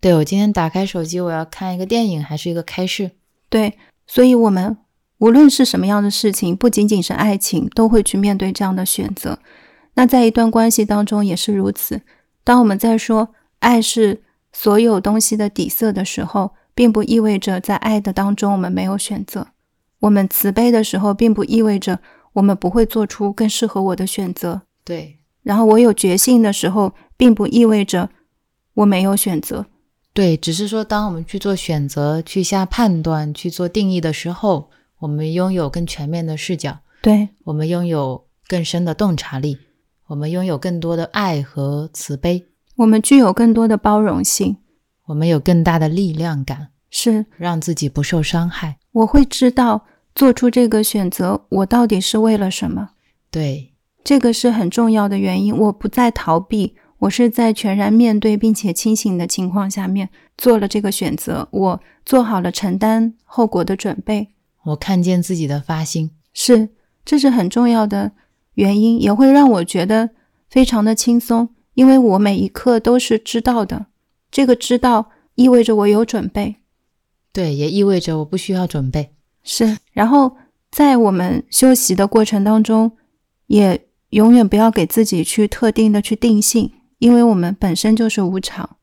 [0.00, 3.10] 对我今天打开手机，我要看一个电影还是一个开市？
[3.50, 3.76] 对，
[4.06, 4.76] 所以我们
[5.18, 9.38] 无论是什么样的事情，不仅仅是爱情，都会去面对这样的选择。
[9.94, 12.02] 那在一段关系当中也是如此。
[12.44, 13.30] 当我们在说
[13.60, 19.48] 爱是所有东西的底色的时候，并不意味着在爱的当中我们没有选择。
[20.00, 22.00] 我们慈悲的时候，并不意味着
[22.34, 24.62] 我们不会做出更适合我的选择。
[24.84, 28.10] 对然后我有决心的时候，并不意味着
[28.74, 29.66] 我没有选择。
[30.16, 39.58] 对，只是说当我们去做选择、去下判断、去做定义的时候，我们拥有更全面的视角，对，我们拥有更深的洞察力，
[40.06, 42.46] 我们拥有更多的爱和慈悲，
[42.76, 44.56] 我们具有更多的包容性。
[45.08, 48.78] 我们有更大的力量感，是让自己不受伤害。
[48.92, 52.92] 我会知道做出这个选择，我到底是为了什么。
[53.30, 55.54] 对，这个是很重要的原因。
[55.56, 61.46] 我不再逃避，我是在全然面对并且清醒的情况下面做了这个选择。
[61.50, 64.28] 我做好了承担后果的准备，
[64.64, 66.10] 我看见自己的发心。
[66.32, 66.70] 是，
[67.04, 68.12] 这是很重要的
[68.54, 70.10] 原因，也会让我觉得
[70.48, 73.86] 非常的轻松，因为我每一刻都是知道的。
[74.30, 76.56] 这个知道意味着我有准备，
[77.32, 79.12] 对，也意味着我不需要准备。
[79.42, 79.78] 是。
[79.92, 80.36] 然后
[80.70, 82.92] 在我们修习的过程当中，
[83.46, 88.76] 也永远不要给自己去特定的去定性，因为我们本身就是无常。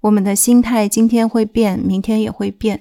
[0.00, 2.78] 我们的心态今天会变，明天也会变；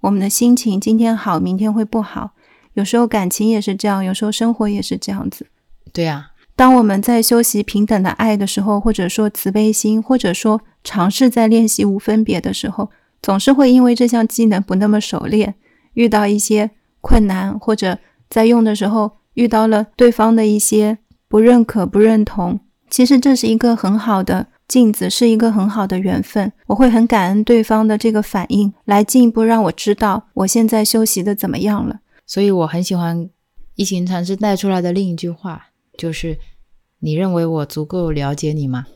[0.00, 2.32] 我们的心情今天好，明天会不好。
[2.74, 5.46] 有时候感情也是这样，有时候生活也是这样子。
[5.92, 12.90] 对啊，当我们在修习平等的爱的时候，或者说慈悲心，或者说尝试在练习无分别的时候，
[13.22, 15.54] 总是会因为这项技能不那么熟练，
[15.94, 16.70] 遇到一些
[17.00, 22.60] 困难，或者在用的时候遇到了对方的一些不认可、不认同。
[22.90, 26.52] 其实这是一个很好的镜子，是一个很好的缘分。
[26.66, 32.00] 我会很感恩对方的这个反应，来进一步让我知道我现在休息的怎么样了。
[32.26, 33.28] 所以我很喜欢
[33.74, 36.38] 一行禅师带出来的另一句话，就是
[37.00, 38.86] “你认为我足够了解你吗？”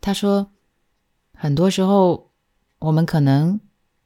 [0.00, 0.50] 他说，
[1.34, 2.30] 很多时候
[2.78, 3.60] 我们可能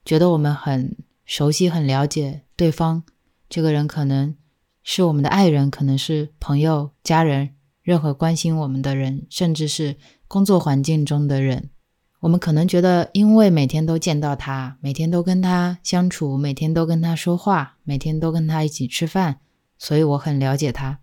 [0.05, 3.03] 觉得我们很熟悉、很了解对方，
[3.49, 4.35] 这个人可能
[4.83, 7.51] 是我们的爱人，可能是朋友、家人，
[7.89, 11.71] 任何关心我们的人，甚至是工作环境中的人。
[12.21, 19.41] 我们可能觉得，因为每天都见到他，每天都跟他相处，每天都跟他说话，每天都跟他一起吃饭，
[19.79, 20.99] 所以我很了解他。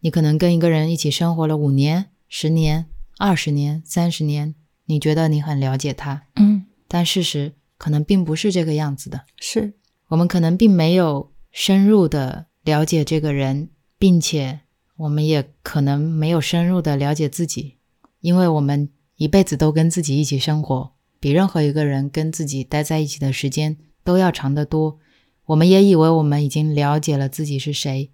[0.00, 2.86] 你可能跟一个人一起生活了五年、十年、
[3.18, 4.56] 二十年、三十年，
[4.86, 9.20] 你觉得你很了解他，嗯，但事实可能并不是这个样子的。
[9.36, 9.74] 是
[10.08, 14.62] 我们可能并没有深入的了解这个人，并且
[14.96, 17.76] 我们也可能没有深入的了解自己，
[18.20, 24.98] 因为我们一辈子都跟自己一起生活，比任何一个人跟自己待在一起的时间都要长得多。
[25.46, 28.10] 我们也以为我们已经了解了自己是谁，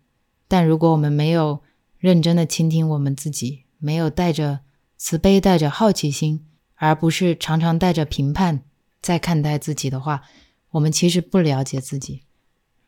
[0.48, 1.62] 但如果我们没有
[1.98, 4.60] 认真的倾听我们自己，没有带着
[4.98, 8.64] 慈悲、带着好奇心，而不是常常带着评判
[9.00, 10.22] 在看待自己的话，
[10.72, 12.22] 我们其实不了解自己，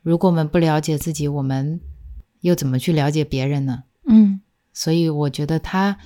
[0.02, 1.80] 如果我们不了解自己，我们
[2.44, 3.84] 又怎么去了解别人呢？
[4.06, 4.42] 嗯
[4.74, 5.96] 所以我觉得他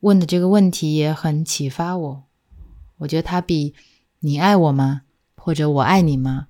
[0.00, 2.24] 问的这个问题也很启发我。
[2.98, 3.74] 我觉得他比
[4.18, 5.02] “你爱我吗”
[5.36, 6.48] 或者“我爱你吗”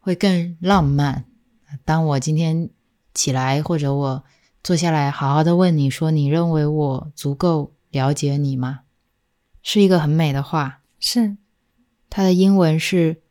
[0.00, 1.26] 会更浪漫。
[1.84, 2.70] 当我今天
[3.12, 4.24] 起来，或者我
[4.64, 8.80] 坐下来，好好的问你说：“你认为我足够了解你吗？”
[9.62, 10.80] 是一个很美的话。
[10.98, 11.36] 是
[12.08, 13.22] 它的英文是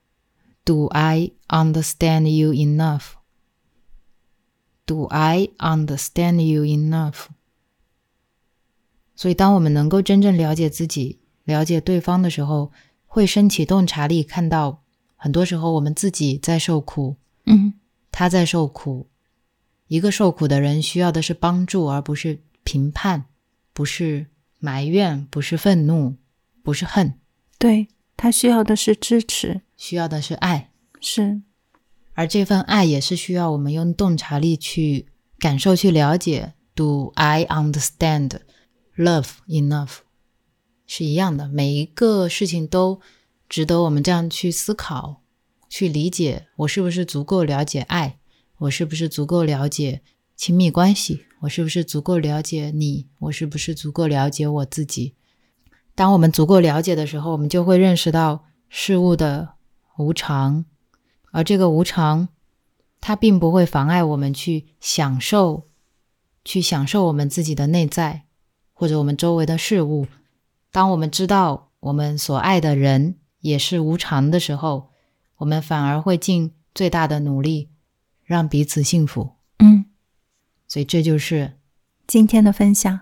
[0.64, 3.14] “Do I understand you enough？”
[4.86, 7.28] Do I understand you enough？
[9.16, 12.72] 所以，当我们能够真正了解自己、了解对方的时候，
[13.06, 14.84] 会升起洞察力，看到
[15.16, 17.74] 很多时候我们自己在受苦，嗯
[18.12, 19.10] 他在受苦。
[19.88, 23.26] 一个受苦的人需要的是帮助，而不是评判，
[23.74, 24.28] 不是
[24.58, 26.16] 埋怨，不是愤怒，
[26.64, 27.14] 不是恨，
[27.60, 30.72] 对他需要的是支持，需要的是爱。
[31.00, 31.42] 是
[32.14, 35.08] 而这份爱也是需要我们用洞察力去
[35.40, 36.54] 感受、去了解。
[36.74, 38.40] Do I understand
[38.96, 39.98] love enough？
[40.88, 43.02] 是一样的，每一个事情都
[43.50, 45.22] 值得我们这样去思考、
[45.70, 46.48] 去理解。
[46.58, 48.20] 我是不是足够了解爱？
[48.60, 50.02] 我是不是足够了解
[50.36, 51.26] 亲密关系？
[51.42, 53.08] 我是不是足够了解你？
[53.20, 55.16] 我是不是足够了解我自己？
[55.94, 59.56] 当我们足够了解的时候，我们就会认识到事物的
[59.98, 60.66] 无常，
[61.32, 62.30] 而这个无常，
[63.00, 65.68] 它并不会妨碍我们去享受，
[66.46, 68.24] 去享受我们自己的内在，
[68.74, 70.08] 或者我们周围的事物。
[70.72, 74.90] 当我们知道我们所爱的人也是无常的时候，
[75.38, 77.70] 我们反而会尽最大的努力
[78.24, 79.32] 让彼此幸福。
[79.60, 79.86] 嗯，
[80.68, 81.58] 所以这就是
[82.08, 83.02] 今天的分享，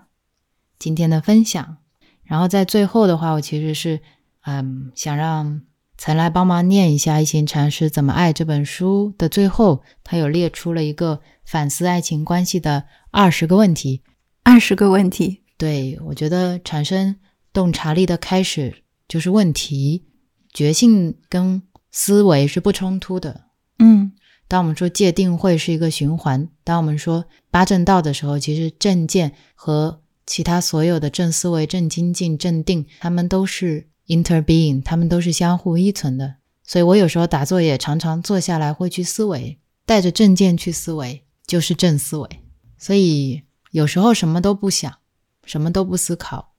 [0.78, 1.76] 今天的分享。
[2.22, 4.00] 然后在最后的话，我其实是
[4.42, 5.62] 嗯想让
[6.00, 14.00] 曾来帮忙念一下《一行禅师怎么爱》这本书的最后，他有列出了一个反思爱情关系的二十个问题。
[14.42, 17.16] 二十个问题，对我觉得产生
[17.52, 20.06] 洞察力的开始就是问题，
[20.54, 23.48] 觉性跟思维是不冲突的。
[23.78, 24.12] 嗯
[24.48, 36.36] 当我们说界定会是一个循环，当我们说八正道的时候，其实正见和其他所有的正思维、正精进、正定，他们都是 interbeing，他们都是相互依存的。
[36.64, 42.28] 所以我有时候打坐也常常坐下来会去思维，带着正见去思维，就是正思维。
[42.76, 44.98] 所以有时候什么都不想，
[45.44, 46.54] 什么都不思考，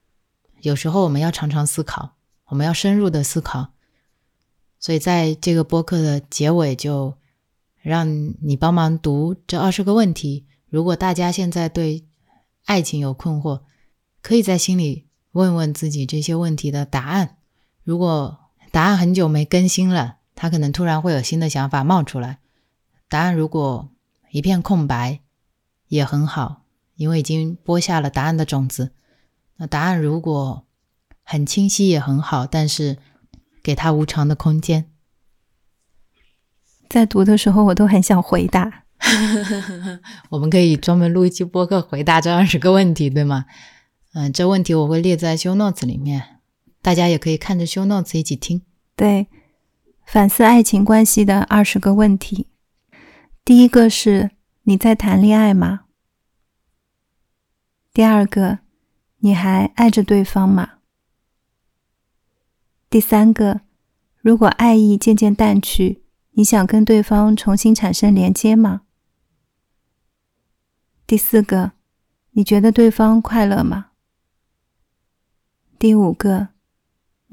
[0.61, 2.15] 有时候我们要常常思考，
[2.47, 3.73] 我们要深入的思考。
[4.79, 7.15] 所以在这个播客的结尾就。
[7.83, 10.45] 让你帮忙读这二十个问题。
[10.69, 12.05] 如果大家现在对
[12.65, 13.61] 爱情有困惑，
[14.21, 17.37] 可以在心里问问自己这些问题的答案。
[17.83, 18.37] 如果
[18.71, 22.39] 答案很久没更新了，他可能突然会有新的想法冒出来。
[23.09, 23.89] 答案如果
[24.31, 25.19] 一片空白，
[25.87, 26.63] 也很好，
[26.95, 28.91] 因为已经播下了答案的种子。
[29.57, 30.65] 那答案如果
[31.23, 32.97] 很清晰，也很好，但是
[33.61, 34.89] 给他无常的空间。
[36.87, 38.85] 在读的时候我都很想回答。
[40.29, 43.45] 我们可以专门录一期播客回答这二十个问题，对吗？
[44.13, 46.40] 嗯，这问题我会列在 show notes 里面，
[46.81, 48.61] 大家也可以看着 show notes 一起听。
[48.95, 49.27] 对，
[50.05, 52.47] 反思爱情关系的二十个问题。
[53.43, 54.31] 第一个是
[54.63, 55.85] 你在谈恋爱吗？
[57.93, 58.59] 第二个，
[59.17, 60.79] 你还爱着对方吗？
[62.89, 63.61] 第三个，
[64.19, 68.81] 如果爱意渐渐淡去，你想跟对方重新产生连接吗？
[71.05, 71.73] 第四个，
[72.31, 73.91] 你觉得对方快乐吗？
[75.77, 76.49] 第五个，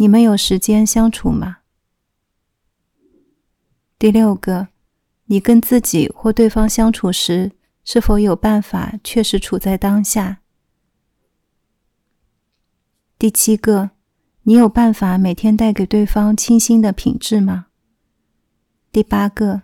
[0.01, 1.59] 你们有时间相处吗？
[3.99, 4.69] 第六个，
[5.25, 7.51] 你跟自己或对方相处时，
[7.83, 10.39] 是否有办法确实处在当下？
[13.19, 13.91] 第七个，
[14.43, 17.67] 你有办法每天带给对方清新的品质吗？
[18.93, 19.63] 第八个，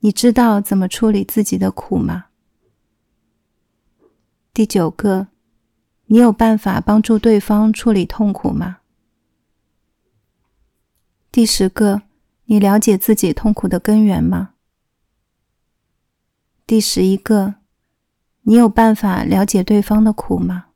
[0.00, 2.26] 你知道怎么处理自己的苦吗？
[4.52, 5.28] 第九个，
[6.06, 8.78] 你有办法帮助对方处理痛苦吗？
[11.38, 12.02] 第十个，
[12.46, 14.54] 你了解自己痛苦的根源吗？
[16.66, 17.54] 第十一个，
[18.42, 20.70] 你有办法了解对方的苦吗？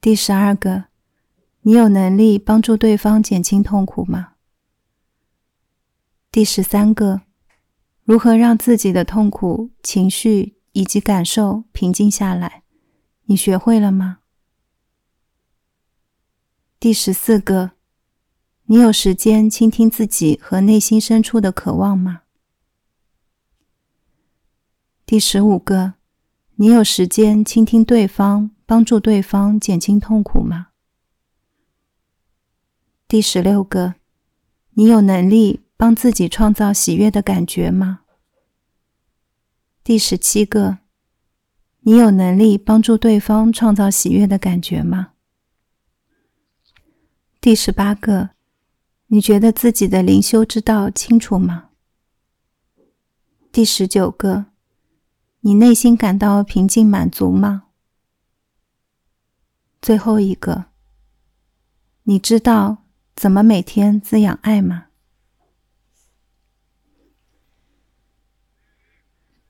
[0.00, 0.86] 第十二个，
[1.60, 4.32] 你有能力帮助对方减轻痛苦吗？
[6.32, 7.20] 第十三个，
[8.02, 12.64] 如何让自己的痛苦、情绪以及感受平静下来？
[13.26, 14.18] 你学会了吗？
[16.80, 17.70] 第十四个，
[18.70, 22.22] 你有时间倾听自己和内心深处的渴望吗？
[25.04, 25.94] 第十五个，
[26.54, 30.68] 你有时间倾听对方，帮助对方减轻痛苦吗？
[33.08, 33.96] 第十六个，
[34.74, 38.02] 你有能力帮自己创造喜悦的感觉吗？
[39.82, 40.78] 第十七个，
[41.80, 45.14] 你有能力帮助对方创造喜悦的感觉吗？
[47.40, 48.30] 第十八个，
[49.12, 51.70] 你觉得自己的灵修之道清楚吗？
[53.50, 54.46] 第十九个。
[55.40, 57.64] 你内心感到平静满足吗？
[59.82, 60.66] 最后一个，
[62.04, 62.84] 你知道
[63.16, 64.88] 怎么每天滋养爱吗？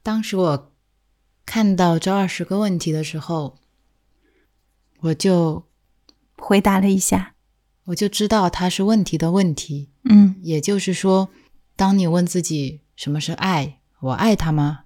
[0.01, 0.73] 当时我
[1.45, 3.59] 看到这二十个问题的时候，
[5.01, 5.67] 我就
[6.37, 7.35] 回答了一下，
[7.85, 9.89] 我就知道它是问题的问题。
[10.09, 11.29] 嗯，也就是说，
[11.75, 14.85] 当你问自己什么是爱，我爱他吗？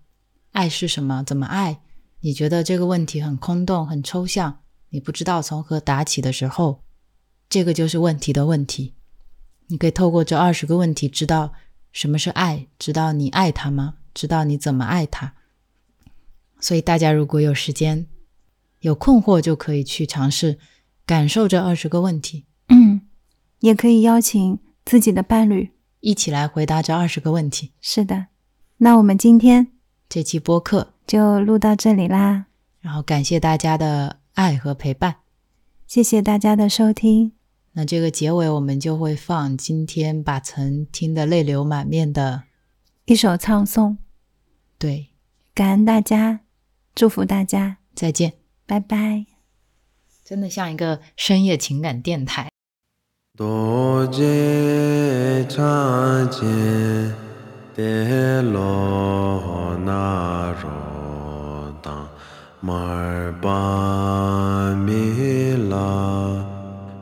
[0.52, 1.24] 爱是什么？
[1.24, 1.82] 怎么爱？
[2.22, 6.84] 你觉得这个问题很空洞、很抽象，你不知道从何答起的时候，
[7.50, 8.96] 这个就是问题的问题。
[9.68, 11.54] 你可以透过这二十个问题知道
[11.92, 13.96] 什么是爱，知道你爱他吗？
[14.14, 15.34] 知道你怎么爱他。
[16.60, 18.08] 所以大家如果有时间、
[18.80, 20.58] 有困惑，就可以去尝试
[21.06, 22.46] 感受这二十个问题。
[23.66, 27.72] 嗯，也可以邀请自己的伴侣一起来回答这二十个问题。
[27.82, 28.28] 是的，
[28.78, 29.72] 那我们今天。
[30.08, 32.46] 这期播客就录到这里啦，
[32.80, 35.16] 然后感谢大家的爱和陪伴，
[35.88, 37.32] 谢谢大家的收听。
[37.72, 42.44] 那这个结尾我们就会放今天把曾听得泪流满面的
[43.06, 43.98] 一首唱诵。
[44.78, 45.08] 对，
[45.56, 46.42] 感恩大家，
[46.94, 48.34] 祝福大家，再见，
[48.68, 49.26] 拜拜。
[50.24, 52.50] 真的像一个深夜情感电台。
[53.36, 56.46] 도제 차제
[57.76, 62.08] 데로 나로 당
[62.62, 63.36] 말바미라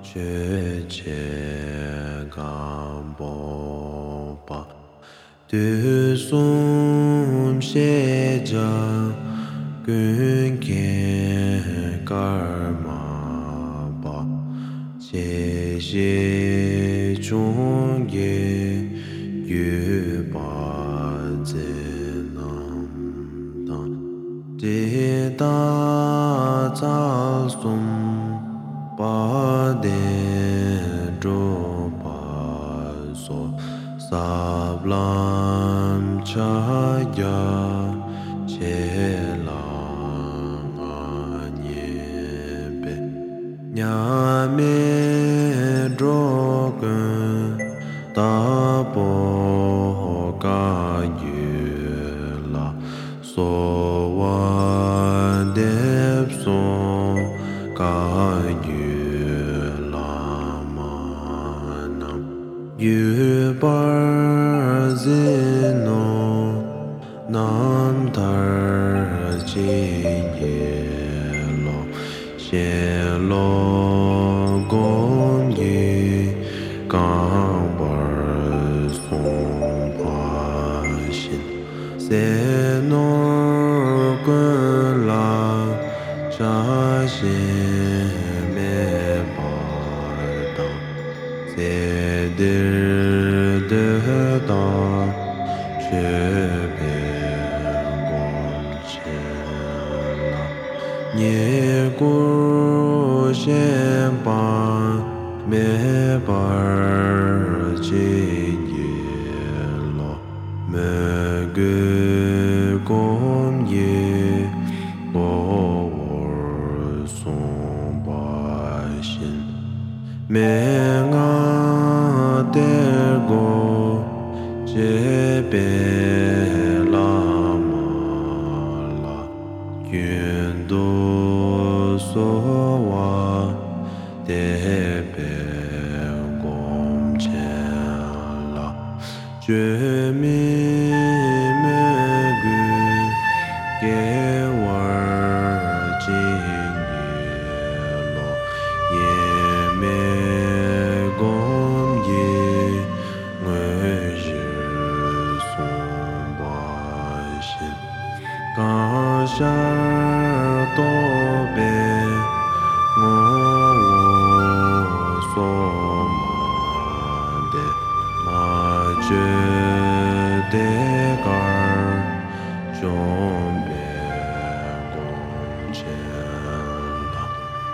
[0.01, 1.11] 죄제
[2.31, 4.65] 감보바
[5.47, 6.63] 드숨
[9.85, 10.71] gunke
[12.05, 12.82] karma
[15.13, 18.89] xie xie chung ye
[19.45, 20.49] yu ba
[25.37, 27.85] da za sum
[28.97, 29.17] ba
[29.83, 30.01] de
[31.21, 32.19] zho ba
[33.23, 33.39] so
[34.07, 36.51] sab lam cha
[37.19, 37.41] ya
[38.51, 38.77] che
[39.47, 39.63] la
[40.75, 40.99] nga
[41.63, 41.91] nye
[42.81, 42.93] pe
[43.77, 44.72] nyame
[103.45, 103.82] Yeah.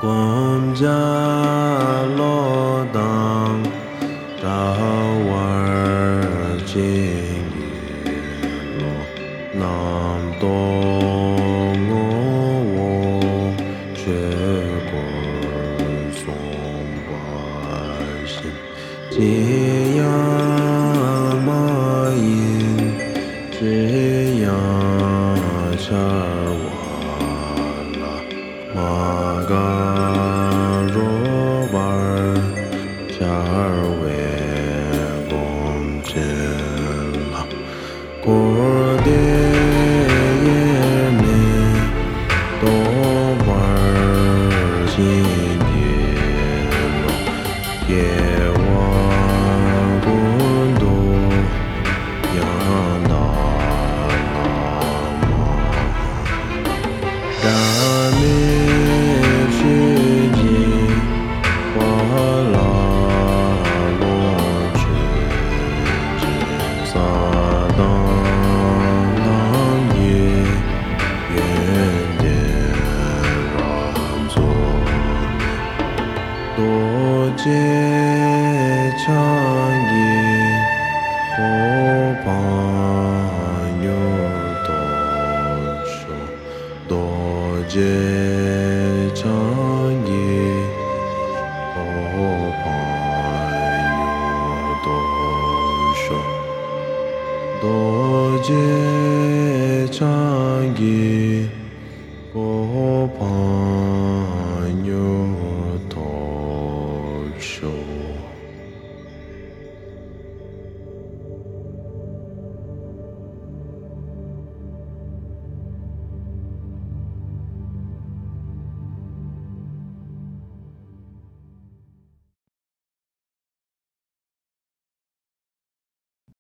[0.02, 1.49] Kom jaa